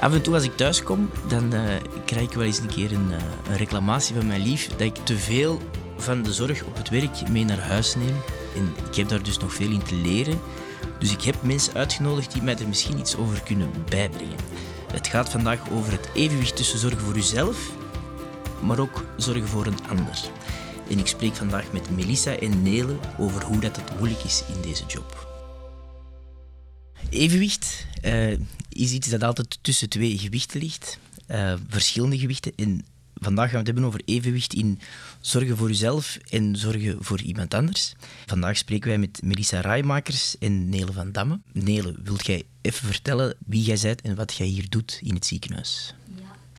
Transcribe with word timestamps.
Af 0.00 0.12
en 0.12 0.22
toe 0.22 0.34
als 0.34 0.42
ik 0.42 0.56
thuis 0.56 0.82
kom, 0.82 1.10
dan 1.28 1.54
uh, 1.54 1.60
krijg 2.04 2.24
ik 2.24 2.32
wel 2.32 2.44
eens 2.44 2.58
een 2.58 2.66
keer 2.66 2.92
een, 2.92 3.10
uh, 3.10 3.16
een, 3.48 3.56
reclamatie 3.56 4.14
van 4.14 4.26
mijn 4.26 4.40
lief 4.42 4.68
dat 4.68 4.80
ik 4.80 4.94
te 4.94 5.18
veel 5.18 5.60
van 5.96 6.22
de 6.22 6.32
zorg 6.32 6.64
op 6.64 6.76
het 6.76 6.88
werk 6.88 7.28
mee 7.28 7.44
naar 7.44 7.60
huis 7.60 7.94
neem. 7.94 8.16
En 8.56 8.74
ik 8.88 8.94
heb 8.94 9.08
daar 9.08 9.22
dus 9.22 9.38
nog 9.38 9.54
veel 9.54 9.70
in 9.70 9.82
te 9.82 9.94
leren. 9.94 10.40
Dus 10.98 11.12
ik 11.12 11.22
heb 11.22 11.42
mensen 11.42 11.74
uitgenodigd 11.74 12.32
die 12.32 12.42
mij 12.42 12.58
er 12.58 12.68
misschien 12.68 12.98
iets 12.98 13.16
over 13.16 13.42
kunnen 13.42 13.70
bijbrengen. 13.88 14.36
Het 14.92 15.06
gaat 15.06 15.28
vandaag 15.28 15.70
over 15.70 15.92
het 15.92 16.08
evenwicht 16.14 16.56
tussen 16.56 16.78
zorgen 16.78 17.00
voor 17.00 17.16
uzelf, 17.16 17.70
maar 18.60 18.78
ook 18.78 19.04
zorgen 19.16 19.48
voor 19.48 19.66
een 19.66 19.88
ander. 19.88 20.18
En 20.90 20.98
ik 20.98 21.06
spreek 21.06 21.34
vandaag 21.34 21.72
met 21.72 21.90
Melissa 21.96 22.36
en 22.36 22.62
Nele 22.62 22.96
over 23.18 23.44
hoe 23.44 23.60
dat 23.60 23.76
het 23.76 23.98
moeilijk 23.98 24.22
is 24.22 24.44
in 24.54 24.60
deze 24.60 24.84
job. 24.86 25.26
Evenwicht 27.10 27.86
uh, 28.04 28.38
is 28.78 28.92
iets 28.92 29.08
dat 29.08 29.22
altijd 29.22 29.58
tussen 29.60 29.88
twee 29.88 30.18
gewichten 30.18 30.60
ligt, 30.60 30.98
uh, 31.30 31.54
verschillende 31.68 32.18
gewichten. 32.18 32.52
En 32.56 32.84
vandaag 33.14 33.44
gaan 33.44 33.52
we 33.52 33.58
het 33.58 33.66
hebben 33.66 33.84
over 33.84 34.00
evenwicht 34.04 34.54
in 34.54 34.80
zorgen 35.20 35.56
voor 35.56 35.68
jezelf 35.68 36.18
en 36.30 36.56
zorgen 36.56 36.96
voor 37.00 37.20
iemand 37.20 37.54
anders. 37.54 37.94
Vandaag 38.26 38.56
spreken 38.56 38.88
wij 38.88 38.98
met 38.98 39.22
Melissa 39.22 39.60
Rijmakers 39.60 40.38
en 40.38 40.68
Nele 40.68 40.92
van 40.92 41.12
Damme. 41.12 41.40
Nele, 41.52 41.94
wilt 42.02 42.26
jij 42.26 42.42
even 42.60 42.86
vertellen 42.86 43.34
wie 43.46 43.62
jij 43.62 43.78
bent 43.82 44.00
en 44.00 44.14
wat 44.14 44.34
jij 44.34 44.46
hier 44.46 44.68
doet 44.68 45.00
in 45.02 45.14
het 45.14 45.26
ziekenhuis? 45.26 45.94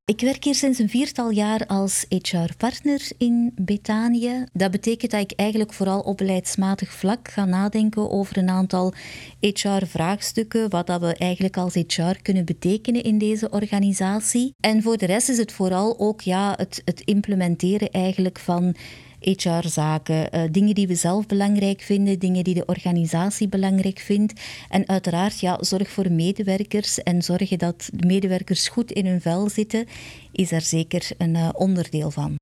Ik 0.10 0.22
werk 0.22 0.44
hier 0.44 0.56
sinds 0.56 0.80
een 0.80 0.90
viertal 0.90 1.30
jaar 1.30 1.66
als 1.68 2.06
HR-partner 2.10 3.02
in 3.18 3.52
Betanië. 3.56 4.44
Dat 4.54 4.72
betekent 4.72 5.12
dat 5.12 5.22
ik 5.22 5.32
eigenlijk 5.36 5.74
vooral 5.74 6.00
op 6.00 6.18
beleidsmatig 6.18 6.92
vlak 6.92 7.28
ga 7.28 7.46
nadenken 7.46 8.12
over 8.12 8.38
een 8.38 8.50
aantal 8.50 8.94
HR-vraagstukken, 9.40 10.70
wat 10.70 10.88
dat 10.88 11.02
we 11.02 11.16
eigenlijk 11.16 11.58
als 11.58 11.74
HR 11.74 12.22
kunnen 12.22 12.46
betekenen 12.46 13.04
in 13.04 13.18
deze 13.18 13.50
organisatie. 13.50 14.54
En 14.60 14.82
voor 14.82 14.98
de 14.98 15.06
rest 15.06 15.30
is 15.30 15.38
het 15.38 15.52
vooral 15.52 16.00
ook 16.00 16.22
ja, 16.22 16.54
het, 16.58 16.82
het 16.86 17.02
implementeren 17.02 17.90
eigenlijk 17.90 18.40
van 18.40 18.76
HR-zaken, 19.20 20.32
eh, 20.32 20.42
dingen 20.52 20.76
die 20.76 20.88
we 20.88 20.96
zelf 20.96 21.26
belangrijk 21.26 21.82
vinden, 21.82 22.20
dingen 22.20 22.44
die 22.44 22.54
de 22.54 22.66
organisatie 22.66 23.48
belangrijk 23.48 24.00
vindt. 24.00 24.42
En 24.70 24.88
uiteraard, 24.88 25.40
ja, 25.40 25.58
zorg 25.64 25.90
voor 25.90 26.12
medewerkers 26.12 27.04
en 27.04 27.22
zorgen 27.22 27.58
dat 27.58 27.90
de 27.94 28.08
medewerkers 28.08 28.68
goed 28.68 28.92
in 28.92 29.06
hun 29.06 29.22
vel 29.22 29.50
zitten, 29.50 29.86
is 30.32 30.52
er 30.52 30.62
zeker 30.62 31.10
een 31.18 31.36
uh, 31.36 31.50
onderdeel 31.54 32.12
van. 32.12 32.36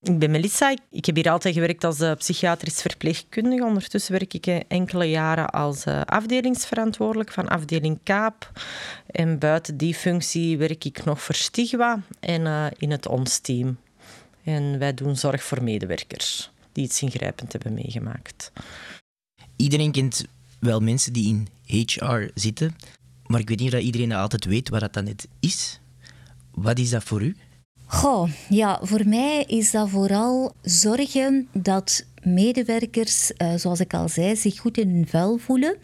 Ik 0.00 0.18
ben 0.18 0.30
Melissa. 0.30 0.76
Ik 0.90 1.04
heb 1.04 1.14
hier 1.14 1.30
altijd 1.30 1.54
gewerkt 1.54 1.84
als 1.84 2.00
uh, 2.00 2.12
psychiatrisch 2.14 2.80
verpleegkundige. 2.80 3.64
Ondertussen 3.64 4.12
werk 4.12 4.34
ik 4.34 4.46
enkele 4.68 5.04
jaren 5.04 5.50
als 5.50 5.86
afdelingsverantwoordelijk 6.04 7.32
van 7.32 7.48
afdeling 7.48 7.98
Kaap. 8.02 8.50
En 9.06 9.38
buiten 9.38 9.76
die 9.76 9.94
functie 9.94 10.58
werk 10.58 10.84
ik 10.84 11.04
nog 11.04 11.22
voor 11.22 11.34
Stigwa 11.34 12.00
en 12.20 12.72
in 12.78 12.90
het 12.90 13.08
ONS-team. 13.08 13.78
En 14.44 14.78
wij 14.78 14.94
doen 14.94 15.16
zorg 15.16 15.44
voor 15.44 15.62
medewerkers 15.62 16.50
die 16.72 16.84
iets 16.84 17.02
ingrijpend 17.02 17.52
hebben 17.52 17.74
meegemaakt. 17.74 18.52
Iedereen 19.56 19.92
kent 19.92 20.24
wel 20.58 20.80
mensen 20.80 21.12
die 21.12 21.28
in 21.28 21.48
HR 21.66 22.30
zitten, 22.34 22.76
maar 23.26 23.40
ik 23.40 23.48
weet 23.48 23.58
niet 23.58 23.74
of 23.74 23.80
iedereen 23.80 24.12
altijd 24.12 24.44
weet 24.44 24.68
wat 24.68 24.80
dat 24.80 24.92
dan 24.92 25.04
net 25.04 25.28
is. 25.40 25.80
Wat 26.50 26.78
is 26.78 26.90
dat 26.90 27.04
voor 27.04 27.22
u? 27.22 27.36
Goh, 27.86 28.30
ja, 28.48 28.80
voor 28.82 29.08
mij 29.08 29.44
is 29.46 29.70
dat 29.70 29.88
vooral 29.88 30.54
zorgen 30.62 31.48
dat 31.52 32.04
medewerkers, 32.22 33.32
uh, 33.38 33.54
zoals 33.54 33.80
ik 33.80 33.94
al 33.94 34.08
zei, 34.08 34.36
zich 34.36 34.58
goed 34.58 34.78
in 34.78 34.88
hun 34.88 35.06
vel 35.06 35.38
voelen. 35.38 35.76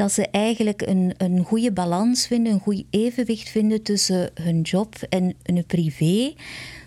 Dat 0.00 0.12
ze 0.12 0.28
eigenlijk 0.30 0.82
een, 0.82 1.14
een 1.16 1.44
goede 1.44 1.72
balans 1.72 2.26
vinden, 2.26 2.52
een 2.52 2.60
goed 2.60 2.84
evenwicht 2.90 3.48
vinden 3.48 3.82
tussen 3.82 4.30
hun 4.34 4.60
job 4.60 4.94
en 5.08 5.34
hun 5.42 5.64
privé 5.66 6.32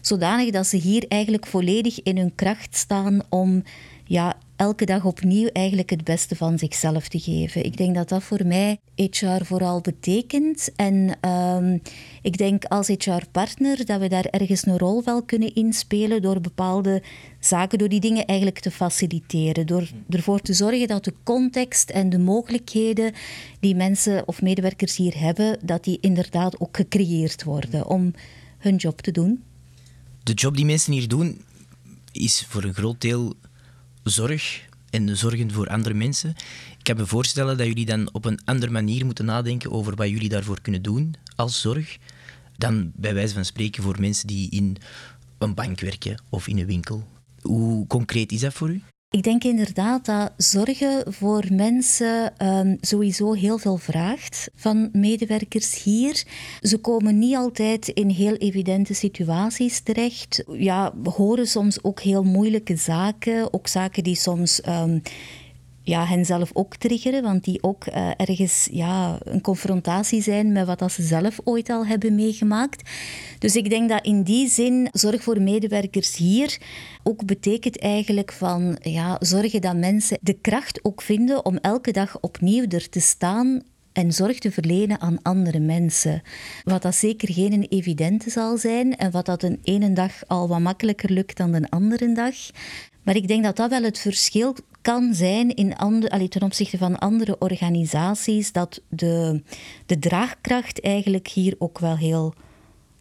zodanig 0.02 0.50
dat 0.50 0.68
ze 0.68 0.78
hier 0.78 1.06
eigenlijk 1.07 1.46
volledig 1.46 2.03
in 2.03 2.18
hun 2.18 2.35
kracht 2.35 2.75
staan 2.75 3.22
om 3.29 3.63
ja, 4.06 4.38
elke 4.63 4.85
dag 4.85 5.06
opnieuw 5.06 5.47
eigenlijk 5.47 5.90
het 5.90 6.03
beste 6.03 6.35
van 6.35 6.57
zichzelf 6.57 7.07
te 7.07 7.19
geven. 7.19 7.66
Ik 7.66 7.78
denk 7.78 7.96
dat 7.96 8.09
dat 8.09 8.24
voor 8.24 8.46
mij 8.46 8.79
HR 8.96 9.44
vooral 9.44 9.81
betekent. 9.81 10.69
En 10.75 11.18
um, 11.29 11.81
ik 12.22 12.38
denk 12.38 12.66
als 12.66 12.88
HR-partner 12.88 13.85
dat 13.85 14.00
we 14.00 14.07
daar 14.07 14.25
ergens 14.25 14.66
een 14.66 14.78
rol 14.78 15.03
wel 15.03 15.23
kunnen 15.23 15.56
inspelen 15.56 16.22
door 16.22 16.41
bepaalde 16.41 17.02
zaken, 17.40 17.78
door 17.78 17.90
die 17.90 18.00
dingen 18.00 18.25
eigenlijk 18.25 18.59
te 18.59 18.72
faciliteren. 18.72 19.66
Door 19.66 19.90
ervoor 20.09 20.40
te 20.40 20.53
zorgen 20.53 20.88
dat 20.88 21.03
de 21.03 21.13
context 21.23 21.90
en 21.90 22.09
de 22.09 22.19
mogelijkheden 22.19 23.13
die 23.59 23.75
mensen 23.75 24.28
of 24.28 24.41
medewerkers 24.41 24.96
hier 24.96 25.19
hebben, 25.19 25.59
dat 25.63 25.84
die 25.84 25.97
inderdaad 26.02 26.59
ook 26.59 26.75
gecreëerd 26.75 27.44
worden 27.44 27.88
om 27.88 28.13
hun 28.57 28.75
job 28.75 29.02
te 29.02 29.12
doen 29.12 29.44
de 30.23 30.34
job 30.34 30.56
die 30.56 30.66
mensen 30.66 30.94
hier 30.94 31.07
doen 31.07 31.41
is 32.12 32.46
voor 32.50 32.63
een 32.63 32.73
groot 32.73 33.02
deel 33.02 33.34
zorg 34.03 34.62
en 34.90 35.18
zorgen 35.18 35.52
voor 35.52 35.68
andere 35.68 35.94
mensen. 35.94 36.30
Ik 36.78 36.84
kan 36.84 36.97
me 36.97 37.06
voorstellen 37.06 37.58
dat 37.58 37.68
jullie 37.68 37.86
dan 37.86 38.14
op 38.14 38.25
een 38.25 38.40
andere 38.46 38.72
manier 38.72 39.06
moeten 39.06 39.25
nadenken 39.25 39.72
over 39.72 39.96
wat 39.96 40.09
jullie 40.09 40.30
daarvoor 40.30 40.62
kunnen 40.62 40.81
doen 40.81 41.16
als 41.36 41.62
zorg 41.62 41.97
dan 42.58 42.91
bij 42.96 43.14
wijze 43.14 43.34
van 43.34 43.46
spreken 43.46 43.84
voor 43.84 44.00
mensen 44.00 44.28
die 44.28 44.50
in 44.50 44.78
een 45.38 45.53
bank 45.53 45.80
werken 45.80 46.22
of 46.30 46.47
in 46.47 46.58
een 46.58 46.66
winkel. 46.66 47.08
Hoe 47.41 47.88
concreet 47.88 48.31
is 48.31 48.40
dat 48.40 48.53
voor 48.53 48.69
u? 48.69 48.81
Ik 49.13 49.24
denk 49.24 49.44
inderdaad 49.44 50.06
dat 50.06 50.31
zorgen 50.38 51.13
voor 51.13 51.44
mensen 51.51 52.34
um, 52.47 52.78
sowieso 52.81 53.34
heel 53.34 53.57
veel 53.57 53.78
vraagt 53.78 54.50
van 54.56 54.90
medewerkers 54.91 55.84
hier. 55.84 56.24
Ze 56.62 56.78
komen 56.78 57.19
niet 57.19 57.35
altijd 57.35 57.88
in 57.88 58.09
heel 58.09 58.35
evidente 58.35 58.94
situaties 58.94 59.79
terecht. 59.79 60.44
Ja, 60.52 60.94
we 61.03 61.09
horen 61.09 61.47
soms 61.47 61.84
ook 61.84 62.02
heel 62.02 62.23
moeilijke 62.23 62.75
zaken, 62.75 63.53
ook 63.53 63.68
zaken 63.68 64.03
die 64.03 64.16
soms 64.16 64.62
um, 64.68 65.02
ja, 65.83 66.05
hen 66.05 66.25
zelf 66.25 66.49
ook 66.53 66.75
triggeren, 66.75 67.23
want 67.23 67.44
die 67.44 67.63
ook 67.63 67.85
uh, 67.88 68.11
ergens 68.17 68.67
ja, 68.71 69.17
een 69.23 69.41
confrontatie 69.41 70.21
zijn 70.21 70.51
met 70.51 70.66
wat 70.66 70.91
ze 70.91 71.01
zelf 71.01 71.39
ooit 71.44 71.69
al 71.69 71.85
hebben 71.85 72.16
meegemaakt. 72.16 72.89
Dus 73.39 73.55
ik 73.55 73.69
denk 73.69 73.89
dat 73.89 74.05
in 74.05 74.23
die 74.23 74.49
zin 74.49 74.89
zorg 74.91 75.23
voor 75.23 75.41
medewerkers 75.41 76.16
hier 76.16 76.57
ook 77.03 77.25
betekent 77.25 77.79
eigenlijk 77.79 78.31
van 78.31 78.77
ja, 78.81 79.17
zorgen 79.19 79.61
dat 79.61 79.75
mensen 79.75 80.17
de 80.22 80.33
kracht 80.33 80.79
ook 80.83 81.01
vinden 81.01 81.45
om 81.45 81.57
elke 81.57 81.91
dag 81.91 82.17
opnieuw 82.19 82.66
er 82.69 82.89
te 82.89 82.99
staan 82.99 83.61
en 83.93 84.11
zorg 84.11 84.39
te 84.39 84.51
verlenen 84.51 85.01
aan 85.01 85.21
andere 85.21 85.59
mensen. 85.59 86.21
Wat 86.63 86.81
dat 86.81 86.95
zeker 86.95 87.33
geen 87.33 87.63
evidente 87.63 88.29
zal 88.29 88.57
zijn 88.57 88.97
en 88.97 89.11
wat 89.11 89.25
dat 89.25 89.43
een 89.43 89.59
ene 89.63 89.93
dag 89.93 90.27
al 90.27 90.47
wat 90.47 90.59
makkelijker 90.59 91.11
lukt 91.11 91.37
dan 91.37 91.51
de 91.51 91.69
andere 91.69 92.13
dag. 92.13 92.35
Maar 93.03 93.15
ik 93.15 93.27
denk 93.27 93.43
dat 93.43 93.55
dat 93.55 93.69
wel 93.69 93.83
het 93.83 93.99
verschil 93.99 94.55
kan 94.81 95.13
zijn 95.13 95.55
in 95.55 95.75
andere, 95.75 96.27
ten 96.27 96.41
opzichte 96.41 96.77
van 96.77 96.99
andere 96.99 97.37
organisaties, 97.39 98.51
dat 98.51 98.81
de, 98.89 99.41
de 99.85 99.99
draagkracht 99.99 100.81
eigenlijk 100.81 101.27
hier 101.27 101.55
ook 101.57 101.79
wel 101.79 101.97
heel 101.97 102.33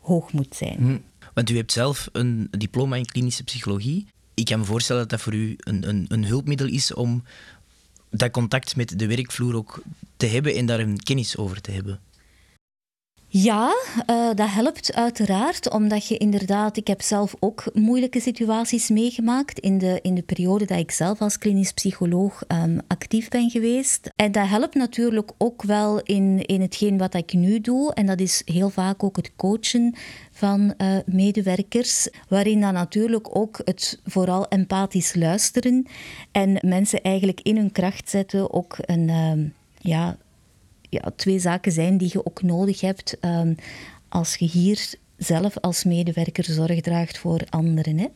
hoog 0.00 0.32
moet 0.32 0.54
zijn. 0.54 0.76
Hm. 0.78 0.98
Want 1.34 1.50
u 1.50 1.56
hebt 1.56 1.72
zelf 1.72 2.08
een 2.12 2.48
diploma 2.50 2.96
in 2.96 3.06
klinische 3.06 3.44
psychologie. 3.44 4.06
Ik 4.34 4.44
kan 4.44 4.58
me 4.58 4.64
voorstellen 4.64 5.02
dat 5.02 5.10
dat 5.10 5.20
voor 5.20 5.34
u 5.34 5.56
een, 5.58 5.88
een, 5.88 6.04
een 6.08 6.24
hulpmiddel 6.24 6.66
is 6.66 6.94
om 6.94 7.22
dat 8.12 8.30
contact 8.30 8.76
met 8.76 8.98
de 8.98 9.06
werkvloer 9.06 9.54
ook 9.54 9.82
te 10.16 10.26
hebben 10.26 10.54
en 10.54 10.66
daar 10.66 10.80
een 10.80 11.02
kennis 11.02 11.36
over 11.36 11.60
te 11.60 11.70
hebben. 11.70 12.00
Ja, 13.34 13.74
uh, 14.10 14.30
dat 14.34 14.48
helpt 14.50 14.94
uiteraard, 14.94 15.70
omdat 15.70 16.06
je 16.06 16.16
inderdaad, 16.16 16.76
ik 16.76 16.86
heb 16.86 17.02
zelf 17.02 17.34
ook 17.38 17.64
moeilijke 17.74 18.20
situaties 18.20 18.88
meegemaakt 18.88 19.58
in 19.58 19.78
de, 19.78 19.98
in 20.02 20.14
de 20.14 20.22
periode 20.22 20.64
dat 20.64 20.78
ik 20.78 20.90
zelf 20.90 21.20
als 21.20 21.38
klinisch 21.38 21.72
psycholoog 21.72 22.42
um, 22.48 22.80
actief 22.86 23.28
ben 23.28 23.50
geweest. 23.50 24.10
En 24.16 24.32
dat 24.32 24.48
helpt 24.48 24.74
natuurlijk 24.74 25.30
ook 25.38 25.62
wel 25.62 26.00
in, 26.00 26.46
in 26.46 26.60
hetgeen 26.60 26.98
wat 26.98 27.14
ik 27.14 27.32
nu 27.32 27.60
doe, 27.60 27.94
en 27.94 28.06
dat 28.06 28.20
is 28.20 28.42
heel 28.44 28.70
vaak 28.70 29.02
ook 29.02 29.16
het 29.16 29.32
coachen 29.36 29.94
van 30.32 30.74
uh, 30.78 30.96
medewerkers, 31.06 32.08
waarin 32.28 32.60
dan 32.60 32.72
natuurlijk 32.72 33.36
ook 33.36 33.60
het 33.64 34.00
vooral 34.04 34.48
empathisch 34.48 35.14
luisteren 35.14 35.86
en 36.32 36.58
mensen 36.60 37.02
eigenlijk 37.02 37.40
in 37.40 37.56
hun 37.56 37.72
kracht 37.72 38.10
zetten, 38.10 38.52
ook 38.52 38.76
een... 38.80 39.08
Uh, 39.08 39.50
ja, 39.84 40.16
ja, 40.92 41.12
twee 41.16 41.38
zaken 41.38 41.72
zijn 41.72 41.96
die 41.98 42.08
je 42.12 42.26
ook 42.26 42.42
nodig 42.42 42.80
hebt 42.80 43.16
um, 43.20 43.54
als 44.08 44.34
je 44.34 44.44
hier 44.44 44.94
zelf 45.16 45.58
als 45.58 45.84
medewerker 45.84 46.44
zorg 46.44 46.80
draagt 46.80 47.18
voor 47.18 47.40
anderen. 47.50 47.98
Hè. 47.98 48.06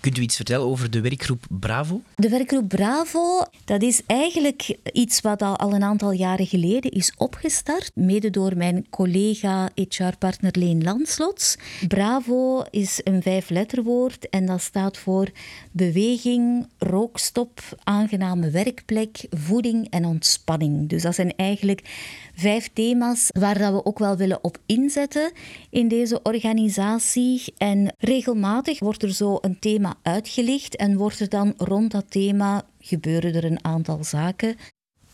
Kunt 0.00 0.18
u 0.18 0.20
iets 0.22 0.36
vertellen 0.36 0.66
over 0.66 0.90
de 0.90 1.00
werkgroep 1.00 1.44
Bravo? 1.50 2.00
De 2.14 2.28
werkgroep 2.28 2.68
Bravo, 2.68 3.42
dat 3.64 3.82
is 3.82 4.02
eigenlijk 4.06 4.76
iets 4.92 5.20
wat 5.20 5.42
al 5.42 5.72
een 5.72 5.82
aantal 5.82 6.12
jaren 6.12 6.46
geleden 6.46 6.90
is 6.90 7.14
opgestart, 7.16 7.90
mede 7.94 8.30
door 8.30 8.56
mijn 8.56 8.86
collega 8.90 9.70
HR-partner 9.74 10.58
Leen 10.58 10.82
Landslots. 10.82 11.56
Bravo 11.88 12.62
is 12.70 13.00
een 13.04 13.22
vijfletterwoord 13.22 14.28
en 14.28 14.46
dat 14.46 14.60
staat 14.60 14.96
voor 14.96 15.30
beweging, 15.70 16.68
rookstop, 16.78 17.60
aangename 17.84 18.50
werkplek, 18.50 19.26
voeding 19.30 19.90
en 19.90 20.04
ontspanning. 20.04 20.88
Dus 20.88 21.02
dat 21.02 21.14
zijn 21.14 21.36
eigenlijk 21.36 21.82
vijf 22.34 22.70
thema's 22.72 23.30
waar 23.38 23.58
dat 23.58 23.72
we 23.72 23.84
ook 23.84 23.98
wel 23.98 24.16
willen 24.16 24.44
op 24.44 24.58
inzetten 24.66 25.32
in 25.70 25.88
deze 25.88 26.22
organisatie. 26.22 27.42
En 27.56 27.94
regelmatig 27.98 28.78
wordt 28.78 29.02
er 29.02 29.12
zo 29.12 29.38
een 29.40 29.58
thema 29.58 29.74
uitgelicht 30.02 30.76
en 30.76 30.96
wordt 30.96 31.20
er 31.20 31.28
dan 31.28 31.54
rond 31.56 31.90
dat 31.90 32.10
thema 32.10 32.64
gebeuren 32.80 33.34
er 33.34 33.44
een 33.44 33.64
aantal 33.64 34.04
zaken. 34.04 34.56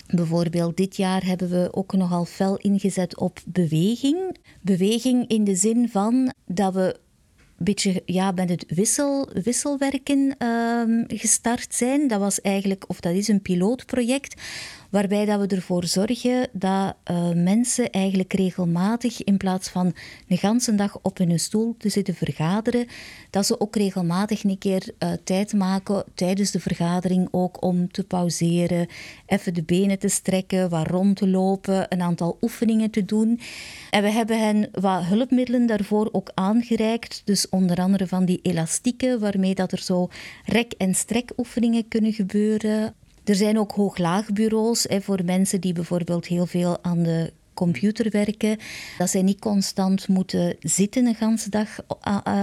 Bijvoorbeeld 0.07 0.77
dit 0.77 0.97
jaar 0.97 1.25
hebben 1.25 1.51
we 1.51 1.69
ook 1.73 1.93
nogal 1.93 2.25
fel 2.25 2.57
ingezet 2.57 3.17
op 3.17 3.39
beweging. 3.47 4.37
Beweging 4.61 5.29
in 5.29 5.45
de 5.45 5.55
zin 5.55 5.89
van 5.89 6.33
dat 6.47 6.75
we 6.75 7.01
een 7.59 7.65
beetje 7.65 8.03
ja, 8.07 8.31
met 8.31 8.49
het 8.49 8.65
wissel, 8.69 9.29
wisselwerken 9.45 10.37
uh, 10.39 11.05
gestart 11.07 11.75
zijn. 11.75 12.09
Dat 12.09 12.21
was 12.21 12.41
eigenlijk, 12.41 12.85
of 12.89 13.01
dat 13.01 13.15
is 13.15 13.29
een 13.29 13.43
pilootproject 13.43 14.41
waarbij 14.93 15.25
dat 15.25 15.41
we 15.41 15.47
ervoor 15.47 15.85
zorgen 15.85 16.49
dat 16.53 16.95
uh, 17.11 17.33
mensen 17.35 17.91
eigenlijk 17.91 18.33
regelmatig, 18.33 19.25
in 19.25 19.37
plaats 19.37 19.69
van 19.69 19.95
een 20.29 20.39
ganse 20.39 20.75
dag 20.75 20.99
op 21.03 21.19
hun 21.19 21.41
stoel 21.41 21.75
te 21.79 21.89
zitten 21.89 22.15
vergaderen, 22.15 22.87
dat 23.31 23.47
ze 23.47 23.61
ook 23.61 23.77
regelmatig 23.77 24.45
een 24.45 24.59
keer 24.59 24.83
uh, 24.99 25.13
tijd 25.25 25.53
maken 25.53 26.05
tijdens 26.15 26.51
de 26.51 26.61
vergadering 26.61 27.29
ook 27.31 27.63
om 27.63 27.91
te 27.91 28.05
pauzeren, 28.05 28.87
even 29.27 29.55
de 29.55 29.63
benen 29.63 29.99
te 29.99 30.09
strekken, 30.09 30.69
wat 30.69 30.87
rond 30.87 31.17
te 31.17 31.29
lopen, 31.29 31.87
een 31.89 32.03
aantal 32.03 32.39
oefeningen 32.41 32.91
te 32.91 33.05
doen. 33.05 33.41
En 33.91 34.03
we 34.03 34.11
hebben 34.11 34.41
hen 34.41 34.69
wat 34.73 35.05
hulpmiddelen 35.05 35.67
daarvoor 35.67 36.09
ook 36.13 36.31
aangereikt, 36.35 37.23
dus 37.25 37.49
onder 37.49 37.77
andere 37.77 38.07
van 38.07 38.25
die 38.25 38.41
elastieken, 38.43 39.21
waarmee 39.21 39.55
dat 39.55 39.73
er 39.73 39.83
zo 39.83 40.09
rek- 40.45 40.75
en 40.79 40.95
strekoefeningen 40.95 41.89
kunnen 41.89 42.13
gebeuren. 42.13 42.95
Er 43.25 43.35
zijn 43.35 43.59
ook 43.59 43.73
hoog-laagbureaus 43.73 44.87
voor 44.89 45.25
mensen 45.25 45.61
die 45.61 45.73
bijvoorbeeld 45.73 46.27
heel 46.27 46.47
veel 46.47 46.85
aan 46.85 47.03
de 47.03 47.33
computer 47.55 48.11
werken. 48.11 48.59
Dat 48.99 49.11
zij 49.11 49.23
niet 49.23 49.39
constant 49.39 50.09
moeten 50.09 50.57
zitten 50.61 51.07
een 51.07 51.15
ganse 51.15 51.51
dag 51.51 51.69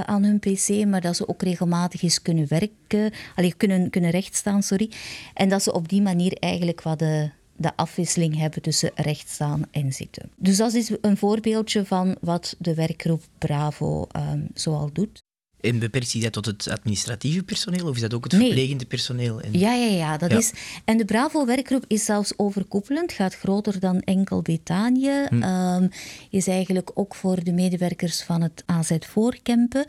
aan 0.05 0.23
hun 0.23 0.39
pc, 0.39 0.85
maar 0.85 1.01
dat 1.01 1.15
ze 1.15 1.27
ook 1.27 1.41
regelmatig 1.41 2.01
eens 2.01 2.21
kunnen 2.21 2.47
werken, 2.47 3.13
alleen 3.35 3.57
kunnen, 3.57 3.89
kunnen 3.89 4.09
rechtstaan, 4.09 4.63
sorry. 4.63 4.91
En 5.33 5.49
dat 5.49 5.63
ze 5.63 5.73
op 5.73 5.89
die 5.89 6.01
manier 6.01 6.33
eigenlijk 6.33 6.81
wat 6.81 6.99
de, 6.99 7.29
de 7.55 7.75
afwisseling 7.75 8.37
hebben 8.37 8.61
tussen 8.61 8.91
rechtstaan 8.95 9.61
en 9.71 9.93
zitten. 9.93 10.31
Dus 10.35 10.57
dat 10.57 10.73
is 10.73 10.91
een 11.01 11.17
voorbeeldje 11.17 11.85
van 11.85 12.17
wat 12.21 12.55
de 12.59 12.73
werkgroep 12.73 13.21
Bravo 13.37 14.07
um, 14.15 14.47
zoal 14.53 14.89
doet. 14.93 15.21
En 15.61 15.79
beperkt 15.79 16.09
zich 16.09 16.21
dat 16.23 16.31
tot 16.33 16.45
het 16.45 16.69
administratieve 16.69 17.43
personeel 17.43 17.87
of 17.87 17.95
is 17.95 18.01
dat 18.01 18.13
ook 18.13 18.23
het 18.23 18.33
verplegende 18.33 18.85
personeel? 18.85 19.41
En... 19.41 19.59
Ja, 19.59 19.73
ja, 19.73 19.95
ja, 19.95 20.17
dat 20.17 20.31
Is... 20.31 20.51
En 20.85 20.97
de 20.97 21.05
Bravo-werkgroep 21.05 21.85
is 21.87 22.05
zelfs 22.05 22.33
overkoepelend, 22.37 23.11
gaat 23.11 23.35
groter 23.35 23.79
dan 23.79 23.99
enkel 23.99 24.41
Betanië. 24.41 25.25
Hm. 25.29 25.43
Ehm, 25.43 25.87
is 26.29 26.47
eigenlijk 26.47 26.91
ook 26.93 27.15
voor 27.15 27.43
de 27.43 27.51
medewerkers 27.51 28.21
van 28.21 28.41
het 28.41 28.63
AZ 28.65 28.91
Voorkempen. 28.99 29.85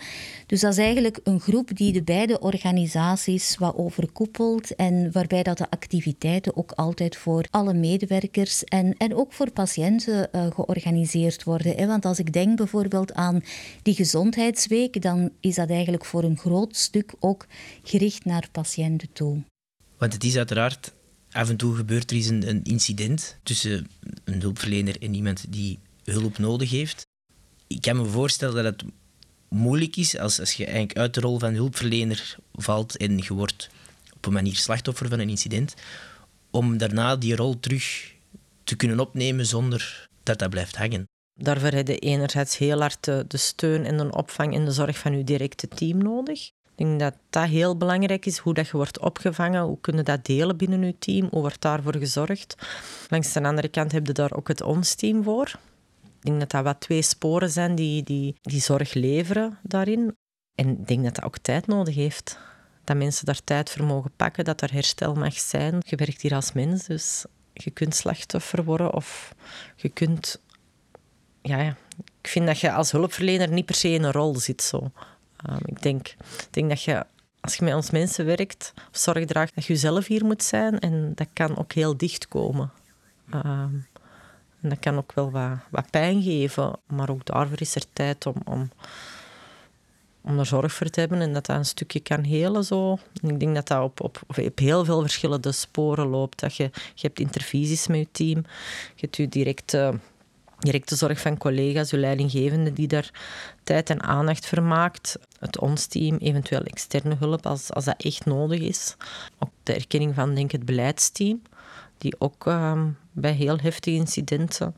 Dus 0.47 0.61
dat 0.61 0.73
is 0.73 0.79
eigenlijk 0.79 1.21
een 1.25 1.41
groep 1.41 1.77
die 1.77 1.93
de 1.93 2.03
beide 2.03 2.41
organisaties 2.41 3.57
wat 3.59 3.77
overkoepelt 3.77 4.75
en 4.75 5.13
waarbij 5.13 5.43
dat 5.43 5.59
de 5.59 5.71
activiteiten 5.71 6.57
ook 6.57 6.73
altijd 6.73 7.17
voor 7.17 7.45
alle 7.51 7.75
medewerkers 7.75 8.65
en, 8.65 8.95
en 8.99 9.15
ook 9.15 9.33
voor 9.33 9.51
patiënten 9.51 10.29
uh, 10.33 10.47
georganiseerd 10.55 11.45
worden. 11.45 11.77
Hè? 11.77 11.87
Want 11.87 12.05
als 12.05 12.19
ik 12.19 12.33
denk 12.33 12.57
bijvoorbeeld 12.57 13.15
aan 13.15 13.43
die 13.83 13.95
gezondheidsweek, 13.95 15.03
dan 15.03 15.31
is 15.41 15.55
dat 15.61 15.71
eigenlijk 15.71 16.05
voor 16.05 16.25
een 16.25 16.39
groot 16.39 16.77
stuk 16.77 17.15
ook 17.19 17.47
gericht 17.83 18.25
naar 18.25 18.49
patiënten 18.53 19.13
toe. 19.13 19.43
Want 19.99 20.13
het 20.13 20.25
is 20.25 20.37
uiteraard, 20.37 20.93
af 21.31 21.49
en 21.49 21.57
toe 21.57 21.75
gebeurt 21.75 22.11
er 22.11 22.17
eens 22.17 22.27
een, 22.27 22.63
incident 22.63 23.37
tussen 23.43 23.89
een 24.25 24.41
hulpverlener 24.41 25.03
en 25.03 25.15
iemand 25.15 25.45
die 25.53 25.79
hulp 26.05 26.39
nodig 26.39 26.71
heeft. 26.71 27.07
Ik 27.67 27.81
kan 27.81 27.97
me 27.97 28.05
voorstellen 28.05 28.65
dat 28.65 28.81
het 28.81 28.93
moeilijk 29.49 29.97
is 29.97 30.19
als, 30.19 30.41
als 30.41 30.53
je 30.53 30.65
eigenlijk 30.65 30.99
uit 30.99 31.15
de 31.15 31.21
rol 31.21 31.39
van 31.39 31.55
hulpverlener 31.55 32.37
valt 32.53 32.97
en 32.97 33.19
je 33.19 33.35
wordt 33.35 33.71
op 34.15 34.27
een 34.27 34.33
manier 34.33 34.57
slachtoffer 34.57 35.09
van 35.09 35.19
een 35.19 35.29
incident, 35.29 35.75
om 36.51 36.79
daarna 36.79 37.17
die 37.17 37.37
rol 37.37 37.61
terug 37.61 38.13
te 38.65 38.77
kunnen 38.77 39.01
opnemen 39.01 39.47
zonder 39.47 40.09
dat 40.23 40.39
dat 40.39 40.51
blijft 40.51 40.77
hangen. 40.77 41.10
Daarvoor 41.43 41.71
heb 41.71 41.87
je 41.87 41.99
enerzijds 41.99 42.59
heel 42.59 42.81
hard 42.81 43.05
de, 43.05 43.25
steun 43.29 43.85
en 43.85 43.97
de 43.97 44.13
opvang 44.13 44.55
en 44.55 44.65
de 44.65 44.71
zorg 44.71 44.99
van 44.99 45.17
je 45.17 45.25
directe 45.25 45.69
team 45.69 45.99
nodig. 45.99 46.47
Ik 46.47 46.87
denk 46.87 47.01
dat 47.01 47.15
dat 47.31 47.49
heel 47.49 47.77
belangrijk 47.77 48.27
is, 48.27 48.39
hoe 48.39 48.55
dat 48.55 48.67
je 48.67 48.77
wordt 48.77 48.99
opgevangen, 48.99 49.63
hoe 49.63 49.81
kunnen 49.81 50.05
dat 50.05 50.25
delen 50.25 50.57
binnen 50.57 50.83
je 50.83 50.99
team, 50.99 51.29
hoe 51.31 51.41
wordt 51.41 51.61
daarvoor 51.61 51.97
gezorgd. 51.97 52.55
Langs 53.09 53.33
de 53.33 53.43
andere 53.43 53.69
kant 53.69 53.93
heb 53.93 54.07
je 54.07 54.13
daar 54.13 54.33
ook 54.33 54.49
het 54.49 54.61
ons-team 54.61 55.23
voor. 55.23 55.47
Ik 56.03 56.27
denk 56.27 56.41
dat 56.41 56.51
dat 56.51 56.65
wat 56.65 56.81
twee 56.81 57.03
sporen 57.03 57.51
zijn 57.51 57.75
die, 57.75 58.03
die, 58.03 58.35
die 58.43 58.61
zorg 58.61 58.95
leveren 58.95 59.59
daarin. 59.63 60.17
En 60.55 60.69
ik 60.69 60.89
denk 60.89 61.05
dat 61.05 61.15
dat 61.15 61.25
ook 61.25 61.39
tijd 61.39 61.67
nodig 61.67 61.95
heeft. 61.95 62.39
Dat 62.85 62.97
mensen 62.97 63.27
daar 63.27 63.45
tijd 63.45 63.71
voor 63.71 63.85
mogen 63.85 64.13
pakken, 64.17 64.45
dat 64.45 64.61
er 64.61 64.73
herstel 64.73 65.15
mag 65.15 65.35
zijn. 65.35 65.79
Je 65.87 65.97
werkt 65.97 66.21
hier 66.21 66.35
als 66.35 66.53
mens, 66.53 66.87
dus 66.87 67.25
je 67.53 67.71
kunt 67.71 67.95
slachtoffer 67.95 68.65
worden 68.65 68.95
of 68.95 69.35
je 69.77 69.89
kunt 69.89 70.41
ja, 71.43 71.77
ik 72.21 72.29
vind 72.29 72.47
dat 72.47 72.61
je 72.61 72.73
als 72.73 72.91
hulpverlener 72.91 73.49
niet 73.49 73.67
per 73.67 73.75
se 73.75 73.89
in 73.89 74.03
een 74.03 74.13
rol 74.13 74.37
zit. 74.39 74.63
Zo. 74.63 74.91
Um, 75.51 75.59
ik, 75.65 75.83
denk, 75.83 76.09
ik 76.09 76.49
denk 76.51 76.69
dat 76.69 76.83
je, 76.83 77.07
als 77.41 77.55
je 77.57 77.65
met 77.65 77.75
ons 77.75 77.91
mensen 77.91 78.27
werkt 78.27 78.73
zorg 78.91 79.25
draagt, 79.25 79.55
dat 79.55 79.65
je 79.65 79.77
zelf 79.77 80.07
hier 80.07 80.25
moet 80.25 80.43
zijn. 80.43 80.79
En 80.79 81.13
dat 81.15 81.27
kan 81.33 81.59
ook 81.59 81.73
heel 81.73 81.97
dicht 81.97 82.29
komen. 82.29 82.71
Um, 83.35 83.87
en 84.61 84.69
dat 84.69 84.79
kan 84.79 84.97
ook 84.97 85.13
wel 85.13 85.31
wat, 85.71 85.91
pijn 85.91 86.23
geven. 86.23 86.73
Maar 86.87 87.11
ook 87.11 87.27
daarvoor 87.27 87.61
is 87.61 87.75
er 87.75 87.85
tijd 87.93 88.27
om, 88.27 88.35
om, 88.45 88.71
om 90.21 90.39
er 90.39 90.47
zorg 90.47 90.73
voor 90.73 90.87
te 90.87 91.01
hebben 91.01 91.21
en 91.21 91.33
dat 91.33 91.47
dat 91.47 91.57
een 91.57 91.65
stukje 91.65 92.01
kan 92.01 92.25
helen. 92.25 92.65
Zo. 92.65 92.99
En 93.23 93.29
ik 93.29 93.41
denk 93.41 93.55
dat 93.55 93.69
dat 93.69 93.83
op, 93.83 94.01
op, 94.01 94.41
heel 94.55 94.85
veel 94.85 95.01
verschillende 95.01 95.53
sporen 95.53 96.07
loopt. 96.07 96.41
Dat 96.41 96.57
je, 96.57 96.71
je 96.95 97.07
hebt 97.07 97.21
intervisies 97.21 97.87
met 97.87 97.99
je 97.99 98.09
team, 98.13 98.39
je 98.95 99.01
hebt 99.01 99.17
je 99.17 99.29
directe 99.29 99.99
directe 100.61 100.97
zorg 100.97 101.21
van 101.21 101.39
collega's, 101.39 101.93
uw 101.93 101.99
leidinggevende 101.99 102.73
die 102.73 102.89
daar 102.89 103.11
tijd 103.63 103.91
en 103.91 104.03
aandacht 104.03 104.47
voor 104.47 104.63
maakt. 104.63 105.19
Het 105.39 105.59
ons 105.59 105.87
team, 105.87 106.17
eventueel 106.17 106.63
externe 106.63 107.17
hulp 107.19 107.47
als, 107.47 107.73
als 107.73 107.85
dat 107.85 108.03
echt 108.03 108.25
nodig 108.25 108.61
is. 108.61 108.97
Ook 109.39 109.51
de 109.63 109.75
erkenning 109.75 110.15
van 110.15 110.35
denk 110.35 110.51
het 110.51 110.65
beleidsteam, 110.65 111.43
die 111.99 112.15
ook 112.19 112.47
uh, 112.47 112.83
bij 113.13 113.33
heel 113.33 113.59
heftige 113.59 113.97
incidenten 113.97 114.75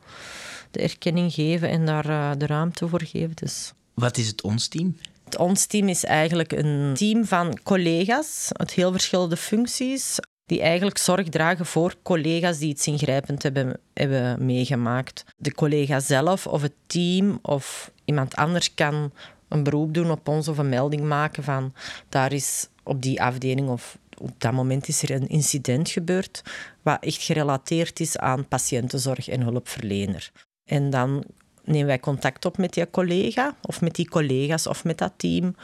de 0.71 0.81
erkenning 0.81 1.33
geven 1.33 1.69
en 1.69 1.87
daar 1.87 2.09
uh, 2.09 2.31
de 2.39 2.47
ruimte 2.47 2.89
voor 2.89 3.03
geven. 3.05 3.33
Dus. 3.35 3.73
Wat 3.95 4.17
is 4.17 4.27
het 4.27 4.43
ons 4.43 4.69
team? 4.69 4.97
Het 5.25 5.37
ons 5.37 5.67
team 5.67 5.89
is 5.89 6.05
eigenlijk 6.05 6.53
een 6.53 6.95
team 6.95 7.25
van 7.25 7.59
collega's 7.63 8.49
uit 8.53 8.71
heel 8.71 8.93
verschillende 8.93 9.37
functies 9.37 10.19
die 10.47 10.61
eigenlijk 10.61 10.99
zorg 10.99 11.29
dragen 11.29 11.67
voor 11.67 11.95
collega's 12.03 12.59
die 12.59 12.69
iets 12.69 12.87
ingrijpend 12.87 13.43
hebben, 13.43 13.81
hebben 13.95 14.45
meegemaakt. 14.45 15.25
De 15.37 15.55
collega 15.55 16.01
zelf 16.01 16.47
of 16.47 16.63
het 16.63 16.75
team 16.87 17.39
of 17.43 17.91
iemand 18.05 18.35
anders 18.35 18.75
kan 18.75 19.13
een 19.49 19.63
beroep 19.63 19.95
doen 19.95 20.11
op 20.11 20.29
ons 20.29 20.49
of 20.49 20.59
een 20.59 20.69
melding 20.69 21.03
maken 21.03 21.43
van 21.43 21.75
daar 22.09 22.33
is 22.33 22.69
op 22.83 23.03
die 23.03 23.23
afdeling 23.23 23.69
of 23.69 23.99
op 24.19 24.31
dat 24.39 24.53
moment 24.53 24.89
is 24.89 25.03
er 25.03 25.11
een 25.11 25.29
incident 25.29 25.91
gebeurd 25.91 26.43
wat 26.83 27.05
echt 27.05 27.23
gerelateerd 27.23 28.01
is 28.01 28.19
aan 28.19 28.49
patiëntenzorg 28.49 29.29
en 29.29 29.41
hulpverlener. 29.41 30.31
En 30.65 30.91
dan 30.91 31.25
nemen 31.65 31.87
wij 31.87 32.01
contact 32.01 32.45
op 32.45 32.59
met 32.59 32.73
die 32.73 32.91
collega 32.91 33.57
of 33.63 33.81
met 33.81 33.95
die 33.95 34.09
collega's 34.09 34.67
of 34.67 34.85
met 34.85 34.99
dat 34.99 35.13
team 35.17 35.55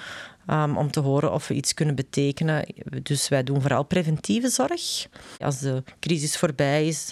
um, 0.51 0.77
om 0.77 0.91
te 0.91 1.01
horen 1.01 1.33
of 1.33 1.49
we 1.49 1.55
iets 1.55 1.75
kunnen 1.75 1.95
betekenen. 1.95 2.67
Dus 3.03 3.29
wij 3.29 3.45
doen 3.45 3.61
vooral 3.61 3.85
preventieve 3.85 4.49
zorg. 4.49 5.07
Als 5.39 5.59
de 5.59 5.83
crisis 6.01 6.37
voorbij 6.37 6.87
is, 6.87 7.11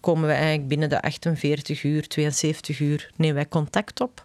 komen 0.00 0.26
we 0.26 0.32
eigenlijk 0.32 0.68
binnen 0.68 0.88
de 0.88 1.02
48 1.02 1.82
uur, 1.82 2.08
72 2.08 2.80
uur, 2.80 3.10
nemen 3.16 3.34
wij 3.34 3.48
contact 3.48 4.00
op 4.00 4.24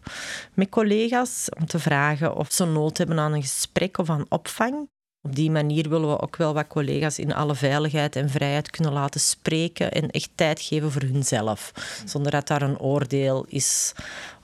met 0.54 0.70
collega's 0.70 1.50
om 1.60 1.66
te 1.66 1.80
vragen 1.80 2.36
of 2.36 2.52
ze 2.52 2.66
nood 2.66 2.98
hebben 2.98 3.20
aan 3.20 3.34
een 3.34 3.42
gesprek 3.42 3.98
of 3.98 4.10
aan 4.10 4.26
opvang. 4.30 4.88
Op 5.26 5.36
die 5.36 5.52
manier 5.52 5.90
willen 5.90 6.10
we 6.10 6.20
ook 6.20 6.36
wel 6.36 6.54
wat 6.54 6.68
collega's 6.68 7.20
in 7.20 7.34
alle 7.34 7.56
veiligheid 7.56 8.16
en 8.16 8.30
vrijheid 8.30 8.70
kunnen 8.70 8.94
laten 8.94 9.20
spreken 9.20 9.92
en 9.92 10.10
echt 10.10 10.30
tijd 10.36 10.62
geven 10.62 10.92
voor 10.92 11.02
hunzelf. 11.02 11.72
Zonder 12.06 12.32
dat 12.32 12.48
daar 12.48 12.62
een 12.62 12.80
oordeel 12.80 13.46
is 13.48 13.94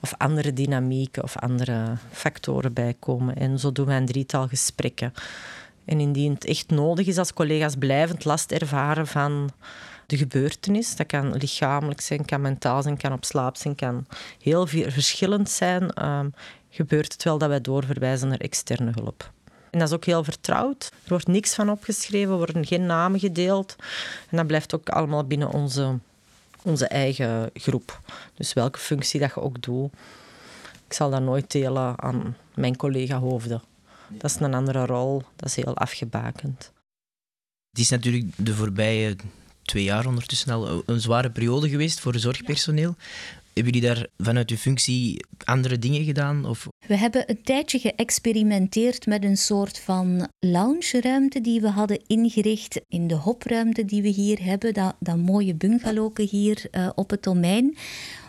of 0.00 0.14
andere 0.16 0.52
dynamieken 0.52 1.22
of 1.22 1.36
andere 1.36 1.96
factoren 2.12 2.72
bij 2.72 2.94
komen. 2.98 3.36
En 3.36 3.58
zo 3.58 3.72
doen 3.72 3.86
wij 3.86 3.96
een 3.96 4.06
drietal 4.06 4.48
gesprekken 4.48 5.12
En 5.84 6.00
indien 6.00 6.32
het 6.32 6.44
echt 6.44 6.70
nodig 6.70 7.06
is 7.06 7.18
als 7.18 7.32
collega's 7.32 7.76
blijvend 7.76 8.24
last 8.24 8.52
ervaren 8.52 9.06
van 9.06 9.50
de 10.06 10.16
gebeurtenis, 10.16 10.96
dat 10.96 11.06
kan 11.06 11.36
lichamelijk 11.36 12.00
zijn, 12.00 12.24
kan 12.24 12.40
mentaal 12.40 12.82
zijn, 12.82 12.96
kan 12.96 13.12
op 13.12 13.24
slaap 13.24 13.56
zijn, 13.56 13.74
kan 13.74 14.06
heel 14.42 14.66
verschillend 14.66 15.50
zijn, 15.50 15.90
ehm, 15.90 16.28
gebeurt 16.70 17.12
het 17.12 17.22
wel 17.22 17.38
dat 17.38 17.48
wij 17.48 17.60
doorverwijzen 17.60 18.28
naar 18.28 18.38
externe 18.38 18.92
hulp. 18.94 19.32
En 19.70 19.78
dat 19.78 19.88
is 19.88 19.94
ook 19.94 20.04
heel 20.04 20.24
vertrouwd. 20.24 20.90
Er 21.02 21.08
wordt 21.08 21.26
niks 21.26 21.54
van 21.54 21.70
opgeschreven, 21.70 22.36
worden 22.36 22.66
geen 22.66 22.86
namen 22.86 23.20
gedeeld. 23.20 23.76
En 24.28 24.36
dat 24.36 24.46
blijft 24.46 24.74
ook 24.74 24.88
allemaal 24.88 25.24
binnen 25.24 25.50
onze, 25.50 25.98
onze 26.62 26.86
eigen 26.86 27.50
groep. 27.54 28.00
Dus 28.34 28.52
welke 28.52 28.78
functie 28.78 29.20
dat 29.20 29.32
je 29.34 29.40
ook 29.40 29.62
doet, 29.62 29.92
ik 30.86 30.92
zal 30.92 31.10
dat 31.10 31.22
nooit 31.22 31.50
delen 31.50 32.02
aan 32.02 32.36
mijn 32.54 32.76
collega 32.76 33.18
hoofden. 33.18 33.62
Dat 34.08 34.30
is 34.30 34.40
een 34.40 34.54
andere 34.54 34.86
rol, 34.86 35.22
dat 35.36 35.48
is 35.48 35.56
heel 35.56 35.76
afgebakend. 35.76 36.72
Het 37.70 37.80
is 37.80 37.88
natuurlijk 37.88 38.26
de 38.36 38.54
voorbije 38.54 39.16
twee 39.62 39.84
jaar 39.84 40.06
ondertussen 40.06 40.52
al 40.52 40.82
een 40.86 41.00
zware 41.00 41.30
periode 41.30 41.68
geweest 41.68 42.00
voor 42.00 42.18
zorgpersoneel. 42.18 42.94
Hebben 43.60 43.80
jullie 43.80 43.94
daar 43.94 44.06
vanuit 44.16 44.50
uw 44.50 44.56
functie 44.56 45.24
andere 45.44 45.78
dingen 45.78 46.04
gedaan? 46.04 46.44
Of? 46.44 46.68
We 46.86 46.96
hebben 46.96 47.30
een 47.30 47.42
tijdje 47.42 47.78
geëxperimenteerd 47.78 49.06
met 49.06 49.24
een 49.24 49.36
soort 49.36 49.78
van 49.78 50.28
lounge-ruimte 50.38 51.40
die 51.40 51.60
we 51.60 51.68
hadden 51.68 52.00
ingericht 52.06 52.80
in 52.88 53.06
de 53.06 53.14
hopruimte 53.14 53.84
die 53.84 54.02
we 54.02 54.08
hier 54.08 54.42
hebben, 54.42 54.74
dat, 54.74 54.96
dat 54.98 55.16
mooie 55.16 55.54
bungalowke 55.54 56.22
hier 56.22 56.66
uh, 56.72 56.88
op 56.94 57.10
het 57.10 57.22
domein. 57.22 57.76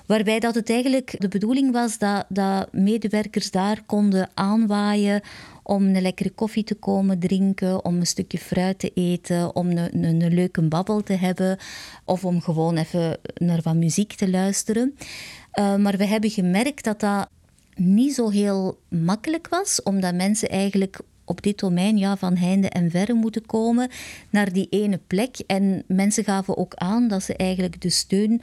Waarbij 0.05 0.39
dat 0.39 0.55
het 0.55 0.69
eigenlijk 0.69 1.15
de 1.17 1.27
bedoeling 1.27 1.71
was 1.71 1.97
dat, 1.97 2.25
dat 2.29 2.73
medewerkers 2.73 3.51
daar 3.51 3.83
konden 3.85 4.29
aanwaaien 4.33 5.21
om 5.63 5.83
een 5.83 6.01
lekkere 6.01 6.29
koffie 6.29 6.63
te 6.63 6.75
komen 6.75 7.19
drinken, 7.19 7.85
om 7.85 7.95
een 7.95 8.07
stukje 8.07 8.37
fruit 8.37 8.79
te 8.79 8.91
eten, 8.93 9.55
om 9.55 9.69
een, 9.69 10.03
een, 10.03 10.21
een 10.21 10.33
leuke 10.33 10.61
babbel 10.61 11.03
te 11.03 11.13
hebben 11.13 11.57
of 12.05 12.25
om 12.25 12.41
gewoon 12.41 12.77
even 12.77 13.17
naar 13.33 13.59
wat 13.63 13.75
muziek 13.75 14.13
te 14.13 14.29
luisteren. 14.29 14.95
Uh, 15.59 15.75
maar 15.75 15.97
we 15.97 16.05
hebben 16.05 16.29
gemerkt 16.29 16.83
dat 16.83 16.99
dat 16.99 17.29
niet 17.75 18.13
zo 18.13 18.29
heel 18.29 18.79
makkelijk 18.87 19.47
was, 19.47 19.83
omdat 19.83 20.15
mensen 20.15 20.49
eigenlijk 20.49 20.99
op 21.25 21.41
dit 21.41 21.59
domein 21.59 21.97
ja, 21.97 22.17
van 22.17 22.35
heinde 22.35 22.69
en 22.69 22.91
verre 22.91 23.13
moeten 23.13 23.45
komen 23.45 23.89
naar 24.29 24.53
die 24.53 24.67
ene 24.69 24.99
plek. 25.07 25.37
En 25.47 25.83
mensen 25.87 26.23
gaven 26.23 26.57
ook 26.57 26.73
aan 26.75 27.07
dat 27.07 27.23
ze 27.23 27.35
eigenlijk 27.35 27.81
de 27.81 27.89
steun 27.89 28.41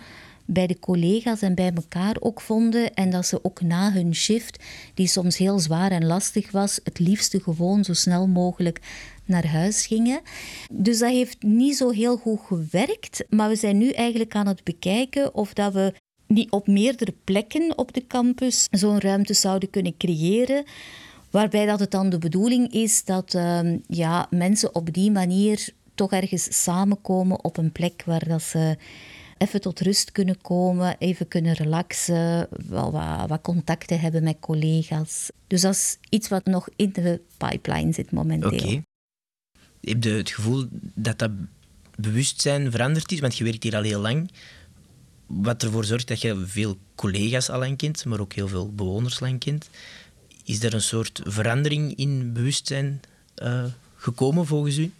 bij 0.50 0.66
de 0.66 0.78
collega's 0.78 1.42
en 1.42 1.54
bij 1.54 1.72
elkaar 1.74 2.16
ook 2.20 2.40
vonden. 2.40 2.94
En 2.94 3.10
dat 3.10 3.26
ze 3.26 3.44
ook 3.44 3.60
na 3.60 3.92
hun 3.92 4.14
shift, 4.14 4.64
die 4.94 5.06
soms 5.06 5.36
heel 5.36 5.58
zwaar 5.58 5.90
en 5.90 6.06
lastig 6.06 6.50
was, 6.50 6.80
het 6.84 6.98
liefste 6.98 7.40
gewoon 7.40 7.84
zo 7.84 7.92
snel 7.92 8.26
mogelijk 8.26 8.80
naar 9.24 9.46
huis 9.46 9.86
gingen. 9.86 10.20
Dus 10.72 10.98
dat 10.98 11.10
heeft 11.10 11.42
niet 11.42 11.76
zo 11.76 11.90
heel 11.90 12.16
goed 12.16 12.40
gewerkt. 12.46 13.24
Maar 13.30 13.48
we 13.48 13.56
zijn 13.56 13.78
nu 13.78 13.90
eigenlijk 13.90 14.34
aan 14.34 14.46
het 14.46 14.64
bekijken 14.64 15.34
of 15.34 15.52
dat 15.52 15.72
we 15.72 15.94
niet 16.26 16.50
op 16.50 16.66
meerdere 16.66 17.14
plekken 17.24 17.78
op 17.78 17.92
de 17.92 18.06
campus 18.06 18.66
zo'n 18.70 19.00
ruimte 19.00 19.34
zouden 19.34 19.70
kunnen 19.70 19.96
creëren. 19.96 20.64
Waarbij 21.30 21.66
dat 21.66 21.80
het 21.80 21.90
dan 21.90 22.10
de 22.10 22.18
bedoeling 22.18 22.72
is 22.72 23.04
dat 23.04 23.34
uh, 23.34 23.60
ja, 23.86 24.26
mensen 24.30 24.74
op 24.74 24.92
die 24.92 25.10
manier 25.10 25.68
toch 25.94 26.12
ergens 26.12 26.62
samenkomen 26.62 27.44
op 27.44 27.56
een 27.56 27.72
plek 27.72 28.02
waar 28.06 28.28
dat 28.28 28.42
ze 28.42 28.76
even 29.38 29.60
tot 29.60 29.80
rust 29.80 30.12
kunnen 30.12 30.40
komen, 30.40 30.96
even 30.98 31.28
kunnen 31.28 31.54
relaxen, 31.54 32.48
wel 32.50 32.92
wat, 32.92 33.28
wat 33.28 33.40
contacten 33.40 34.00
hebben 34.00 34.22
met 34.22 34.36
collega's. 34.40 35.30
Dus 35.46 35.60
dat 35.60 35.74
is 35.74 35.98
iets 36.08 36.28
wat 36.28 36.44
nog 36.44 36.68
in 36.76 36.92
de 36.92 37.20
pipeline 37.36 37.92
zit 37.92 38.10
momenteel. 38.10 38.50
Oké. 38.50 38.62
Okay. 38.62 38.82
Heb 39.80 40.04
je 40.04 40.10
het 40.10 40.30
gevoel 40.30 40.66
dat 40.94 41.18
dat 41.18 41.30
bewustzijn 41.96 42.70
veranderd 42.70 43.12
is? 43.12 43.20
Want 43.20 43.36
je 43.36 43.44
werkt 43.44 43.62
hier 43.62 43.76
al 43.76 43.82
heel 43.82 44.00
lang. 44.00 44.30
Wat 45.26 45.62
ervoor 45.62 45.84
zorgt 45.84 46.08
dat 46.08 46.20
je 46.20 46.46
veel 46.46 46.78
collega's 46.94 47.50
al 47.50 47.58
lang 47.58 47.76
kent, 47.76 48.04
maar 48.04 48.20
ook 48.20 48.32
heel 48.32 48.48
veel 48.48 48.72
bewoners 48.72 49.20
lang 49.20 49.40
kent. 49.40 49.68
Is 50.44 50.62
er 50.62 50.74
een 50.74 50.80
soort 50.80 51.20
verandering 51.24 51.96
in 51.96 52.32
bewustzijn 52.32 53.00
uh, 53.42 53.64
gekomen 53.96 54.46
volgens 54.46 54.76
u? 54.76 54.92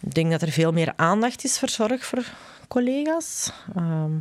Ik 0.00 0.14
denk 0.14 0.30
dat 0.30 0.42
er 0.42 0.50
veel 0.50 0.72
meer 0.72 0.92
aandacht 0.96 1.44
is 1.44 1.58
voor 1.58 1.68
zorg 1.68 2.04
voor 2.04 2.24
collega's. 2.72 3.52
Ehm, 3.76 4.12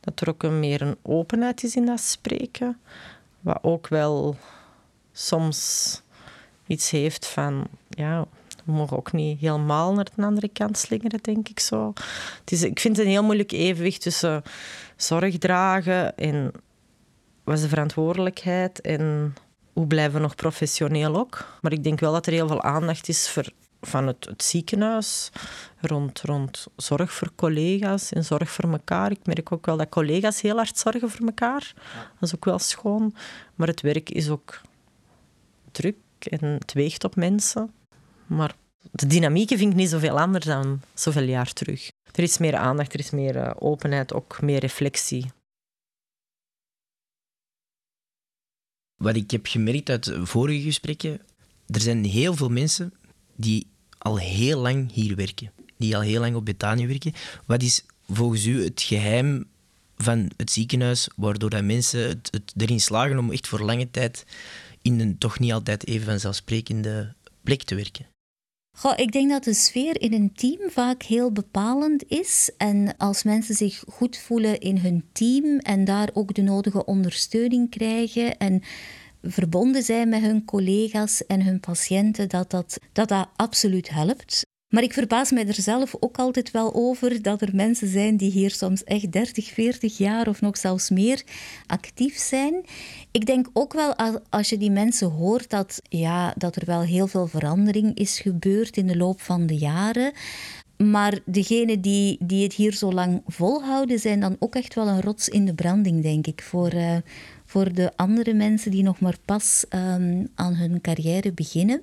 dat 0.00 0.20
er 0.20 0.28
ook 0.28 0.42
een 0.42 0.60
meer 0.60 0.82
een 0.82 0.96
openheid 1.02 1.62
is 1.62 1.76
in 1.76 1.86
dat 1.86 2.00
spreken. 2.00 2.80
Wat 3.40 3.58
ook 3.62 3.88
wel 3.88 4.36
soms 5.12 6.02
iets 6.66 6.90
heeft 6.90 7.26
van... 7.26 7.66
Ja, 7.88 8.26
we 8.64 8.72
mogen 8.72 8.96
ook 8.96 9.12
niet 9.12 9.40
helemaal 9.40 9.94
naar 9.94 10.08
de 10.14 10.22
andere 10.22 10.48
kant 10.48 10.78
slingeren, 10.78 11.22
denk 11.22 11.48
ik 11.48 11.60
zo. 11.60 11.92
Het 12.40 12.52
is, 12.52 12.62
ik 12.62 12.80
vind 12.80 12.96
het 12.96 13.06
een 13.06 13.12
heel 13.12 13.24
moeilijk 13.24 13.52
evenwicht 13.52 14.00
tussen 14.00 14.42
zorg 14.96 15.38
dragen 15.38 16.16
en 16.16 16.52
wat 17.44 17.54
is 17.54 17.62
de 17.62 17.68
verantwoordelijkheid 17.68 18.80
en 18.80 19.34
hoe 19.72 19.86
blijven 19.86 20.14
we 20.14 20.20
nog 20.20 20.34
professioneel 20.34 21.16
ook. 21.16 21.58
Maar 21.60 21.72
ik 21.72 21.84
denk 21.84 22.00
wel 22.00 22.12
dat 22.12 22.26
er 22.26 22.32
heel 22.32 22.48
veel 22.48 22.62
aandacht 22.62 23.08
is 23.08 23.30
voor 23.30 23.52
van 23.80 24.06
het, 24.06 24.24
het, 24.24 24.42
ziekenhuis, 24.42 25.30
rond, 25.80 26.20
rond 26.20 26.66
zorg 26.76 27.12
voor 27.12 27.30
collega's 27.34 28.12
en 28.12 28.24
zorg 28.24 28.50
voor 28.50 28.72
elkaar. 28.72 29.10
Ik 29.10 29.26
merk 29.26 29.52
ook 29.52 29.66
wel 29.66 29.76
dat 29.76 29.88
collega's 29.88 30.40
heel 30.40 30.56
hard 30.56 30.78
zorgen 30.78 31.10
voor 31.10 31.26
elkaar. 31.26 31.72
Dat 32.18 32.28
is 32.28 32.34
ook 32.34 32.44
wel 32.44 32.58
schoon. 32.58 33.14
Maar 33.54 33.68
het 33.68 33.80
werk 33.80 34.10
is 34.10 34.28
ook 34.28 34.60
druk 35.70 35.96
en 36.18 36.44
het 36.44 36.72
weegt 36.72 37.04
op 37.04 37.16
mensen. 37.16 37.72
Maar 38.26 38.54
de 38.90 39.06
dynamieken 39.06 39.58
vind 39.58 39.70
ik 39.70 39.78
niet 39.78 39.90
zoveel 39.90 40.20
anders 40.20 40.44
dan 40.44 40.80
zoveel 40.94 41.22
jaar 41.22 41.52
terug. 41.52 41.90
Er 42.12 42.22
is 42.22 42.38
meer 42.38 42.56
aandacht, 42.56 42.92
er 42.92 43.00
is 43.00 43.10
meer 43.10 43.36
eh, 43.36 43.50
openheid, 43.58 44.12
ook 44.12 44.40
meer 44.40 44.58
reflectie. 44.58 45.30
Wat 48.96 49.16
ik 49.16 49.30
heb 49.30 49.46
gemerkt 49.46 49.90
uit 49.90 50.12
vorige 50.22 50.62
gesprekken, 50.62 51.20
er 51.66 51.80
zijn 51.80 52.04
heel 52.04 52.34
veel 52.34 52.48
mensen 52.48 52.92
die 53.40 53.66
al 53.98 54.18
heel 54.18 54.60
lang 54.60 54.92
hier 54.92 55.16
werken. 55.16 55.52
Die 55.76 55.96
al 55.96 56.02
heel 56.02 56.20
lang 56.20 56.36
op 56.36 56.44
Betanië 56.44 56.86
werken. 56.86 57.12
Wat 57.46 57.62
is 57.62 57.84
volgens 58.08 58.46
u 58.46 58.64
het 58.64 58.82
geheim 58.82 59.46
van 59.96 60.30
het 60.36 60.50
ziekenhuis 60.50 61.08
waardoor 61.16 61.50
dat 61.50 61.64
mensen 61.64 62.08
het, 62.08 62.28
het 62.30 62.52
erin 62.56 62.80
slagen 62.80 63.18
om 63.18 63.30
echt 63.30 63.48
voor 63.48 63.60
lange 63.60 63.90
tijd 63.90 64.24
in 64.82 65.00
een 65.00 65.18
toch 65.18 65.38
niet 65.38 65.52
altijd 65.52 65.86
even 65.86 66.06
vanzelfsprekende 66.06 67.14
plek 67.42 67.62
te 67.62 67.74
werken? 67.74 68.06
Goh, 68.78 68.92
ik 68.96 69.12
denk 69.12 69.30
dat 69.30 69.44
de 69.44 69.54
sfeer 69.54 70.00
in 70.00 70.12
een 70.12 70.32
team 70.32 70.70
vaak 70.70 71.02
heel 71.02 71.32
bepalend 71.32 72.04
is. 72.08 72.50
En 72.56 72.96
als 72.96 73.22
mensen 73.22 73.54
zich 73.54 73.84
goed 73.88 74.16
voelen 74.18 74.60
in 74.60 74.78
hun 74.78 75.04
team 75.12 75.58
en 75.58 75.84
daar 75.84 76.10
ook 76.12 76.34
de 76.34 76.42
nodige 76.42 76.84
ondersteuning 76.84 77.70
krijgen 77.70 78.38
en 78.38 78.62
verbonden 79.22 79.82
zijn 79.82 80.08
met 80.08 80.20
hun 80.20 80.44
collega's 80.44 81.26
en 81.26 81.42
hun 81.42 81.60
patiënten, 81.60 82.28
dat 82.28 82.50
dat, 82.50 82.78
dat, 82.92 83.08
dat 83.08 83.28
absoluut 83.36 83.90
helpt. 83.90 84.42
Maar 84.70 84.82
ik 84.82 84.92
verbaas 84.92 85.30
mij 85.30 85.46
er 85.46 85.54
zelf 85.54 85.94
ook 86.00 86.18
altijd 86.18 86.50
wel 86.50 86.74
over 86.74 87.22
dat 87.22 87.42
er 87.42 87.54
mensen 87.54 87.88
zijn 87.88 88.16
die 88.16 88.30
hier 88.30 88.50
soms 88.50 88.84
echt 88.84 89.12
30, 89.12 89.48
40 89.48 89.98
jaar 89.98 90.28
of 90.28 90.40
nog 90.40 90.56
zelfs 90.56 90.90
meer 90.90 91.22
actief 91.66 92.18
zijn. 92.18 92.64
Ik 93.10 93.26
denk 93.26 93.48
ook 93.52 93.72
wel 93.72 93.96
als 94.30 94.48
je 94.48 94.58
die 94.58 94.70
mensen 94.70 95.10
hoort 95.10 95.50
dat, 95.50 95.80
ja, 95.82 96.34
dat 96.36 96.56
er 96.56 96.66
wel 96.66 96.80
heel 96.80 97.06
veel 97.06 97.26
verandering 97.26 97.94
is 97.98 98.18
gebeurd 98.18 98.76
in 98.76 98.86
de 98.86 98.96
loop 98.96 99.20
van 99.20 99.46
de 99.46 99.56
jaren. 99.56 100.12
Maar 100.84 101.18
degenen 101.24 101.80
die, 101.80 102.16
die 102.20 102.42
het 102.42 102.52
hier 102.52 102.72
zo 102.72 102.92
lang 102.92 103.22
volhouden, 103.26 103.98
zijn 103.98 104.20
dan 104.20 104.36
ook 104.38 104.54
echt 104.54 104.74
wel 104.74 104.88
een 104.88 105.00
rots 105.00 105.28
in 105.28 105.44
de 105.44 105.54
branding, 105.54 106.02
denk 106.02 106.26
ik, 106.26 106.42
voor, 106.42 106.74
uh, 106.74 106.96
voor 107.44 107.72
de 107.72 107.96
andere 107.96 108.34
mensen 108.34 108.70
die 108.70 108.82
nog 108.82 109.00
maar 109.00 109.16
pas 109.24 109.64
um, 109.74 110.28
aan 110.34 110.54
hun 110.54 110.80
carrière 110.80 111.32
beginnen. 111.32 111.82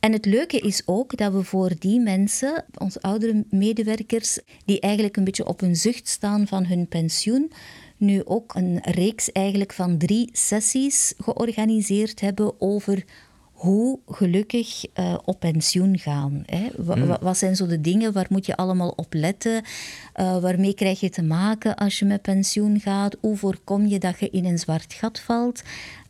En 0.00 0.12
het 0.12 0.26
leuke 0.26 0.58
is 0.58 0.82
ook 0.84 1.16
dat 1.16 1.32
we 1.32 1.44
voor 1.44 1.70
die 1.78 2.00
mensen, 2.00 2.64
onze 2.78 3.00
oudere 3.00 3.44
medewerkers, 3.50 4.38
die 4.64 4.80
eigenlijk 4.80 5.16
een 5.16 5.24
beetje 5.24 5.46
op 5.46 5.62
een 5.62 5.76
zucht 5.76 6.08
staan 6.08 6.46
van 6.46 6.66
hun 6.66 6.88
pensioen, 6.88 7.52
nu 7.96 8.24
ook 8.24 8.54
een 8.54 8.80
reeks 8.82 9.32
eigenlijk 9.32 9.72
van 9.72 9.98
drie 9.98 10.28
sessies 10.32 11.14
georganiseerd 11.18 12.20
hebben 12.20 12.60
over 12.60 13.04
hoe 13.62 13.98
gelukkig 14.06 14.84
uh, 14.94 15.14
op 15.24 15.40
pensioen 15.40 15.98
gaan. 15.98 16.42
Hè? 16.46 16.68
Hmm. 16.84 17.16
Wat 17.20 17.38
zijn 17.38 17.56
zo 17.56 17.66
de 17.66 17.80
dingen, 17.80 18.12
waar 18.12 18.26
moet 18.28 18.46
je 18.46 18.56
allemaal 18.56 18.92
op 18.96 19.14
letten? 19.14 19.62
Uh, 20.20 20.38
waarmee 20.38 20.74
krijg 20.74 21.00
je 21.00 21.10
te 21.10 21.22
maken 21.22 21.76
als 21.76 21.98
je 21.98 22.04
met 22.04 22.22
pensioen 22.22 22.80
gaat? 22.80 23.16
Hoe 23.20 23.36
voorkom 23.36 23.86
je 23.86 23.98
dat 23.98 24.20
je 24.20 24.30
in 24.30 24.44
een 24.44 24.58
zwart 24.58 24.92
gat 24.92 25.20
valt 25.20 25.62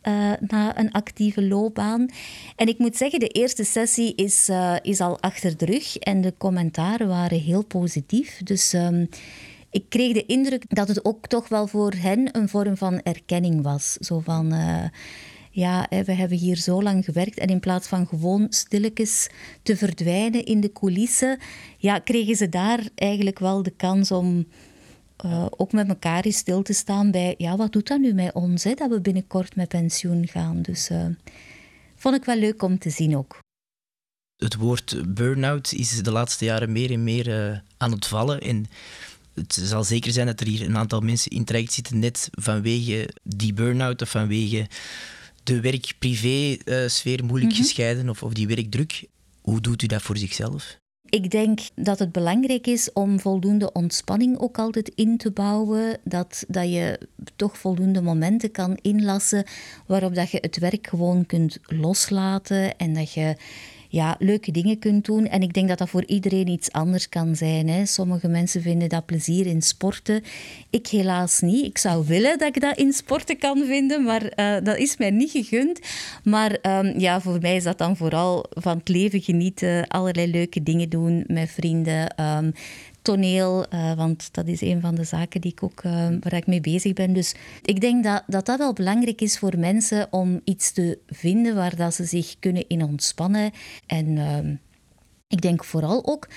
uh, 0.03 0.31
na 0.39 0.79
een 0.79 0.91
actieve 0.91 1.43
loopbaan? 1.43 2.09
En 2.55 2.67
ik 2.67 2.77
moet 2.77 2.97
zeggen, 2.97 3.19
de 3.19 3.27
eerste 3.27 3.63
sessie 3.63 4.15
is, 4.15 4.49
is 4.81 4.99
al 4.99 5.21
achter 5.21 5.57
de 5.57 5.65
rug 5.65 5.97
en 5.97 6.21
de 6.21 6.33
commentaren 6.37 7.07
waren 7.07 7.39
heel 7.39 7.63
positief. 7.63 8.41
Dus... 8.43 8.73
Um, 8.73 9.09
ik 9.69 9.85
kreeg 9.89 10.13
de 10.13 10.25
indruk 10.25 10.63
dat 10.67 10.87
het 10.87 11.05
ook 11.05 11.27
toch 11.27 11.47
wel 11.47 11.67
voor 11.67 11.93
hen 11.97 12.37
een 12.37 12.49
vorm 12.49 12.77
van 12.77 13.01
erkenning 13.01 13.61
was. 13.61 13.93
Zo 13.93 14.19
van, 14.19 14.53
ja, 15.55 15.87
we 15.89 16.13
hebben 16.13 16.37
hier 16.37 16.55
zo 16.55 16.83
lang 16.83 17.05
gewerkt 17.05 17.37
en 17.37 17.47
in 17.47 17.59
plaats 17.59 17.87
van 17.87 18.07
gewoon 18.07 18.45
stilletjes 18.49 19.29
te 19.63 19.77
verdwijnen 19.77 20.45
in 20.45 20.59
de 20.61 20.71
coulissen, 20.71 21.39
ja, 21.77 21.99
kregen 21.99 22.35
ze 22.35 22.49
daar 22.49 22.87
eigenlijk 22.95 23.39
wel 23.39 23.63
de 23.63 23.71
kans 23.71 24.11
om 24.11 24.45
uh, 25.25 25.45
ook 25.49 25.71
met 25.71 25.87
elkaar 25.87 26.23
eens 26.23 26.37
stil 26.37 26.61
te 26.61 26.73
staan 26.73 27.11
bij, 27.11 27.35
ja, 27.37 27.55
wat 27.57 27.71
doet 27.71 27.87
dat 27.87 27.99
nu 27.99 28.13
met 28.13 28.33
ons, 28.33 28.63
hè, 28.63 28.73
dat 28.73 28.89
we 28.89 29.01
binnenkort 29.01 29.55
met 29.55 29.67
pensioen 29.67 30.27
gaan. 30.27 30.61
Dus 30.61 30.89
uh, 30.89 31.05
vond 31.95 32.15
ik 32.15 32.25
wel 32.25 32.37
leuk 32.37 32.63
om 32.63 32.79
te 32.79 32.89
zien 32.89 33.17
ook. 33.17 33.39
Het 34.35 34.55
woord 34.55 35.13
burn-out 35.13 35.73
is 35.73 36.03
de 36.03 36.11
laatste 36.11 36.45
jaren 36.45 36.71
meer 36.71 36.91
en 36.91 37.03
meer 37.03 37.27
uh, 37.27 37.57
aan 37.77 37.91
het 37.91 38.05
vallen. 38.05 38.41
En 38.41 38.65
het 39.33 39.53
zal 39.53 39.83
zeker 39.83 40.11
zijn 40.11 40.27
dat 40.27 40.39
er 40.39 40.47
hier 40.47 40.65
een 40.65 40.77
aantal 40.77 40.99
mensen 40.99 41.31
in 41.31 41.43
traject 41.43 41.73
zitten, 41.73 41.99
net 41.99 42.29
vanwege 42.31 43.09
die 43.23 43.53
burn-out 43.53 44.01
of 44.01 44.09
vanwege 44.09 44.67
de 45.43 45.61
werk-privé-sfeer 45.61 47.25
moeilijk 47.25 47.51
mm 47.51 47.57
-hmm. 47.57 47.65
gescheiden 47.65 48.09
of, 48.09 48.23
of 48.23 48.33
die 48.33 48.47
werkdruk. 48.47 49.03
Hoe 49.41 49.61
doet 49.61 49.81
u 49.81 49.87
dat 49.87 50.01
voor 50.01 50.17
zichzelf? 50.17 50.81
Ik 51.09 51.31
denk 51.31 51.59
dat 51.75 51.99
het 51.99 52.11
belangrijk 52.11 52.67
is 52.67 52.93
om 52.93 53.19
voldoende 53.19 53.71
ontspanning 53.71 54.37
ook 54.37 54.57
altijd 54.57 54.91
in 54.95 55.17
te 55.17 55.31
bouwen. 55.31 55.99
Dat, 56.03 56.43
dat 56.47 56.71
je 56.71 56.99
toch 57.35 57.57
voldoende 57.57 58.01
momenten 58.01 58.51
kan 58.51 58.77
inlassen 58.81 59.45
waarop 59.87 60.15
dat 60.15 60.31
je 60.31 60.37
het 60.41 60.57
werk 60.59 60.87
gewoon 60.87 61.25
kunt 61.25 61.57
loslaten 61.63 62.77
en 62.77 62.93
dat 62.93 63.13
je 63.13 63.35
ja, 63.93 64.15
leuke 64.19 64.51
dingen 64.51 64.79
kunt 64.79 65.05
doen. 65.05 65.27
En 65.27 65.41
ik 65.41 65.53
denk 65.53 65.67
dat 65.67 65.77
dat 65.77 65.89
voor 65.89 66.05
iedereen 66.05 66.47
iets 66.47 66.71
anders 66.71 67.09
kan 67.09 67.35
zijn. 67.35 67.67
Hè. 67.67 67.85
Sommige 67.85 68.27
mensen 68.27 68.61
vinden 68.61 68.89
dat 68.89 69.05
plezier 69.05 69.45
in 69.45 69.61
sporten. 69.61 70.23
Ik 70.69 70.87
helaas 70.87 71.41
niet. 71.41 71.65
Ik 71.65 71.77
zou 71.77 72.05
willen 72.07 72.37
dat 72.37 72.55
ik 72.55 72.61
dat 72.61 72.77
in 72.77 72.93
sporten 72.93 73.37
kan 73.37 73.63
vinden, 73.65 74.03
maar 74.03 74.23
uh, 74.23 74.55
dat 74.63 74.77
is 74.77 74.97
mij 74.97 75.11
niet 75.11 75.31
gegund. 75.31 75.79
Maar 76.23 76.57
um, 76.61 76.99
ja, 76.99 77.21
voor 77.21 77.37
mij 77.41 77.55
is 77.55 77.63
dat 77.63 77.77
dan 77.77 77.97
vooral 77.97 78.45
van 78.49 78.77
het 78.77 78.89
leven 78.89 79.21
genieten, 79.21 79.87
allerlei 79.87 80.31
leuke 80.31 80.63
dingen 80.63 80.89
doen 80.89 81.23
met 81.27 81.51
vrienden. 81.51 82.21
Um, 82.21 82.53
toneel, 83.03 83.65
uh, 83.73 83.93
want 83.93 84.33
dat 84.33 84.47
is 84.47 84.61
een 84.61 84.81
van 84.81 84.95
de 84.95 85.03
zaken 85.03 85.41
die 85.41 85.51
ik 85.51 85.63
ook, 85.63 85.83
uh, 85.83 86.07
waar 86.19 86.33
ik 86.33 86.47
mee 86.47 86.61
bezig 86.61 86.93
ben. 86.93 87.13
Dus 87.13 87.35
ik 87.61 87.81
denk 87.81 88.03
dat, 88.03 88.23
dat 88.27 88.45
dat 88.45 88.57
wel 88.57 88.73
belangrijk 88.73 89.21
is 89.21 89.37
voor 89.37 89.59
mensen 89.59 90.07
om 90.11 90.41
iets 90.43 90.71
te 90.71 90.97
vinden 91.07 91.55
waar 91.55 91.75
dat 91.75 91.93
ze 91.93 92.05
zich 92.05 92.35
kunnen 92.39 92.67
in 92.67 92.83
ontspannen. 92.83 93.51
En 93.85 94.07
uh, 94.07 94.37
ik 95.27 95.41
denk 95.41 95.63
vooral 95.63 96.05
ook 96.05 96.27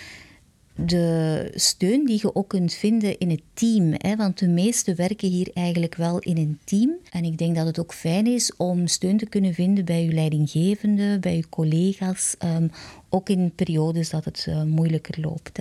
de 0.77 1.51
steun 1.55 2.05
die 2.05 2.19
je 2.23 2.35
ook 2.35 2.49
kunt 2.49 2.75
vinden 2.75 3.19
in 3.19 3.31
het 3.31 3.43
team. 3.55 3.93
Hè? 3.97 4.17
Want 4.17 4.39
de 4.39 4.49
meesten 4.49 4.97
werken 4.97 5.29
hier 5.29 5.51
eigenlijk 5.55 5.95
wel 5.95 6.19
in 6.19 6.37
een 6.37 6.59
team. 6.65 6.91
En 7.11 7.25
ik 7.25 7.39
denk 7.39 7.57
dat 7.57 7.67
het 7.67 7.79
ook 7.79 7.95
fijn 7.95 8.27
is 8.27 8.57
om 8.57 8.87
steun 8.87 9.17
te 9.17 9.27
kunnen 9.27 9.55
vinden 9.55 9.85
bij 9.85 10.05
je 10.05 10.13
leidinggevende, 10.13 11.19
bij 11.19 11.37
je 11.37 11.49
collega's. 11.49 12.37
Um, 12.45 12.71
ook 13.09 13.29
in 13.29 13.53
periodes 13.55 14.11
dat 14.11 14.25
het 14.25 14.47
uh, 14.49 14.63
moeilijker 14.63 15.21
loopt. 15.21 15.59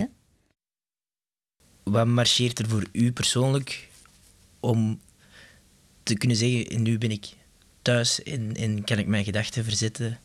Wat 1.90 2.06
marcheert 2.06 2.58
er 2.58 2.68
voor 2.68 2.84
u 2.92 3.12
persoonlijk 3.12 3.88
om 4.60 5.00
te 6.02 6.14
kunnen 6.14 6.36
zeggen, 6.36 6.82
nu 6.82 6.98
ben 6.98 7.10
ik 7.10 7.34
thuis 7.82 8.22
en, 8.22 8.54
en 8.54 8.84
kan 8.84 8.98
ik 8.98 9.06
mijn 9.06 9.24
gedachten 9.24 9.64
verzetten? 9.64 10.18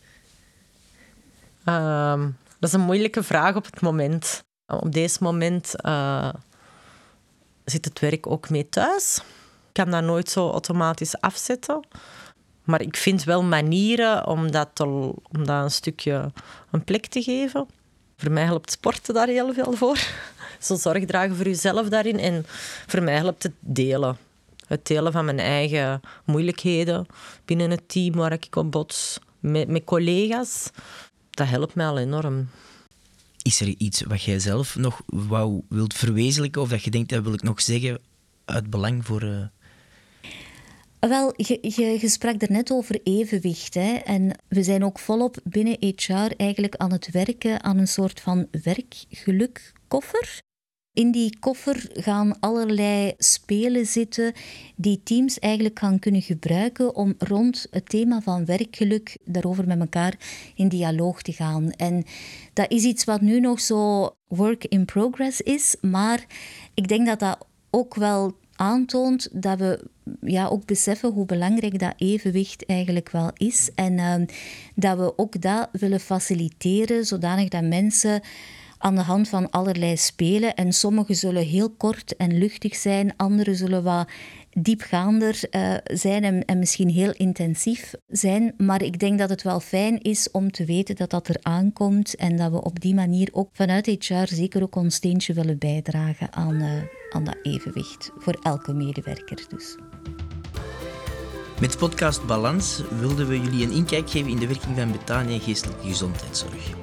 Um, 1.66 2.38
dat 2.60 2.70
is 2.70 2.74
een 2.74 2.82
moeilijke 2.82 3.24
vraag 3.24 3.56
op 3.56 3.66
het 3.66 3.82
moment. 3.82 4.44
Op 4.66 4.92
deze 4.92 5.18
moment 5.22 5.74
uh, 5.86 6.34
zit 7.66 7.86
het 7.86 8.00
werk 8.00 8.28
ook 8.28 8.50
mee 8.50 8.70
thuis. 8.70 9.18
Ik 9.68 9.74
kan 9.74 9.92
dat 9.92 10.04
nooit 10.04 10.30
zo 10.30 10.50
automatisch 10.50 11.20
afzetten. 11.20 11.88
Maar 12.64 12.82
ik 12.82 12.98
vind 12.98 13.24
wel 13.24 13.44
manieren 13.44 14.28
om 14.28 14.52
dat, 14.52 14.80
om 14.80 15.46
dat 15.46 15.64
een 15.64 15.72
stukje 15.72 16.32
een 16.72 16.84
plek 16.84 17.06
te 17.06 17.22
geven. 17.22 17.68
Voor 18.18 18.32
mij 18.32 18.44
helpt 18.44 18.72
sporten 18.72 19.14
daar 19.14 19.28
heel 19.28 19.54
veel 19.54 19.74
voor. 19.74 20.00
Zo 20.60 20.76
zorg 20.76 21.06
dragen 21.06 21.36
voor 21.36 21.46
jezelf 21.46 21.90
daarin. 21.90 22.20
En 22.20 22.46
voor 22.88 23.04
mij 23.04 23.16
helpt 23.16 23.44
het 23.44 23.54
delen. 23.60 24.18
Het 24.68 24.88
delen 24.88 25.12
van 25.12 25.26
mijn 25.26 25.40
eigen 25.40 26.02
moeilijkheden 26.26 27.06
binnen 27.46 27.70
het 27.72 27.90
team 27.90 28.16
waar 28.16 28.32
ik 28.32 28.56
op 28.56 28.72
bots. 28.72 29.20
Met, 29.40 29.68
met 29.68 29.84
collega's. 29.84 30.70
Dat 31.30 31.48
helpt 31.48 31.76
mij 31.76 31.86
al 31.86 31.98
enorm. 31.98 32.50
Is 33.42 33.62
er 33.62 33.68
iets 33.78 34.02
wat 34.02 34.24
jij 34.24 34.40
zelf 34.40 34.76
nog 34.76 35.02
wou, 35.06 35.62
wilt 35.70 35.94
verwezenlijken? 35.94 36.62
Of 36.62 36.70
dat 36.70 36.84
je 36.84 36.92
denkt, 36.92 37.10
dat 37.10 37.24
wil 37.24 37.34
ik 37.34 37.44
nog 37.44 37.62
zeggen 37.62 38.00
uit 38.46 38.70
belang 38.70 39.06
voor... 39.06 39.24
Uh... 39.24 39.44
Wel, 41.00 41.34
je, 41.36 41.58
je, 41.62 41.98
je, 42.02 42.10
sprak 42.10 42.42
er 42.42 42.52
net 42.52 42.72
over 42.72 43.00
evenwicht. 43.04 43.74
Hè? 43.74 43.94
En 43.94 44.38
we 44.48 44.64
zijn 44.64 44.84
ook 44.84 45.00
volop 45.00 45.38
binnen 45.44 45.78
HR 45.80 46.34
eigenlijk 46.38 46.76
aan 46.76 46.92
het 46.92 47.12
werken 47.12 47.64
aan 47.64 47.78
een 47.78 47.88
soort 47.88 48.20
van 48.20 48.48
werkgelukkoffer. 48.64 50.42
In 50.94 51.12
die 51.12 51.40
koffer 51.40 51.90
gaan 51.94 52.40
allerlei 52.40 53.14
spelen 53.18 53.86
zitten 53.86 54.34
die 54.76 55.02
teams 55.04 55.40
eigenlijk 55.40 55.80
gaan 55.80 56.00
kunnen 56.00 56.22
gebruiken 56.22 56.96
om 56.96 57.16
rond 57.18 57.68
het 57.70 57.90
thema 57.90 58.22
van 58.22 58.46
werkgeluk 58.46 59.18
daarover 59.24 59.68
met 59.68 59.80
elkaar 59.80 60.16
in 60.56 60.68
dialoog 60.68 61.22
te 61.22 61.32
gaan. 61.34 61.72
En 61.72 62.04
dat 62.54 62.72
is 62.72 62.84
iets 62.84 63.04
wat 63.04 63.22
nu 63.22 63.40
nog 63.40 63.60
zo 63.60 64.10
work 64.28 64.66
in 64.66 64.86
progress 64.86 65.42
is, 65.42 65.76
maar 65.82 66.26
ik 66.74 66.88
denk 66.88 67.06
dat 67.08 67.20
dat 67.20 67.46
ook 67.70 67.96
wel 67.96 68.34
aantoont 68.56 69.30
dat 69.32 69.58
we 69.58 69.84
ja, 70.22 70.48
ook 70.48 70.66
beseffen 70.66 71.12
hoe 71.12 71.26
belangrijk 71.26 71.80
dat 71.80 71.94
evenwicht 71.98 72.66
eigenlijk 72.66 73.10
wel 73.10 73.32
is. 73.38 73.70
En 73.76 73.94
uh, 73.94 74.16
dat 74.76 74.98
we 74.98 75.18
ook 75.18 75.42
dat 75.42 75.70
willen 75.72 76.00
faciliteren, 76.00 77.06
zodanig 77.06 77.48
dat 77.48 77.64
mensen 77.64 78.22
aan 78.82 78.96
de 78.96 79.02
hand 79.02 79.30
van 79.30 79.50
allerlei 79.50 79.98
spelen. 79.98 80.56
En 80.56 80.74
sommige 80.74 81.14
zullen 81.14 81.46
heel 81.46 81.70
kort 81.70 82.16
en 82.16 82.38
luchtig 82.38 82.76
zijn, 82.76 83.14
andere 83.18 83.56
zullen 83.56 83.84
wat 83.84 84.10
diepgaander 84.58 85.40
uh, 85.52 85.74
zijn 85.84 86.24
en, 86.24 86.46
en, 86.46 86.60
misschien 86.60 86.90
heel 86.90 87.12
intensief 87.12 87.94
zijn. 88.08 88.54
Maar 88.58 88.82
ik 88.82 89.00
denk 89.00 89.20
dat 89.20 89.30
het 89.30 89.44
wel 89.44 89.60
fijn 89.60 90.02
is 90.02 90.32
om 90.32 90.52
te 90.52 90.66
weten 90.66 90.96
dat 90.96 91.10
dat 91.10 91.28
er 91.28 91.38
aankomt 91.42 92.16
en 92.16 92.38
dat 92.38 92.52
we 92.52 92.64
op 92.64 92.80
die 92.80 92.94
manier 92.94 93.30
ook 93.32 93.50
vanuit 93.54 93.86
HR 93.86 94.26
zeker 94.26 94.62
ook 94.62 94.76
ons 94.76 94.96
steentje 94.96 95.34
willen 95.34 95.58
bijdragen 95.58 96.34
aan, 96.34 96.62
uh, 96.62 96.72
aan 97.10 97.24
dat 97.24 97.38
evenwicht. 97.42 98.12
Voor 98.18 98.40
elke 98.42 98.74
medewerker 98.74 99.46
dus. 99.48 99.76
Met 101.60 101.78
podcast 101.78 102.26
Balans 102.26 102.82
wilden 103.00 103.28
we 103.28 103.42
jullie 103.42 103.66
een 103.66 103.72
inkijk 103.72 104.10
geven 104.10 104.32
in 104.32 104.40
de 104.40 104.48
werking 104.48 104.78
van 104.78 104.92
Betania 104.92 105.40
Geestelijke 105.40 105.88
Gezondheidszorg. 105.88 106.81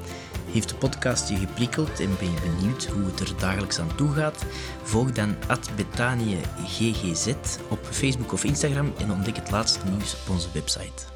Heeft 0.52 0.68
de 0.68 0.74
podcast 0.74 1.28
je 1.28 1.36
geprikkeld 1.36 2.00
en 2.00 2.16
ben 2.18 2.30
je 2.30 2.40
benieuwd 2.40 2.84
hoe 2.86 3.04
het 3.04 3.20
er 3.20 3.32
dagelijks 3.38 3.78
aan 3.78 3.94
toe 3.94 4.12
gaat? 4.12 4.44
Volg 4.82 5.12
dan 5.12 5.36
@betaniëggz 5.76 7.26
op 7.68 7.78
Facebook 7.90 8.32
of 8.32 8.44
Instagram 8.44 8.92
en 8.98 9.12
ontdek 9.12 9.36
het 9.36 9.50
laatste 9.50 9.86
nieuws 9.86 10.14
op 10.14 10.30
onze 10.30 10.48
website. 10.52 11.07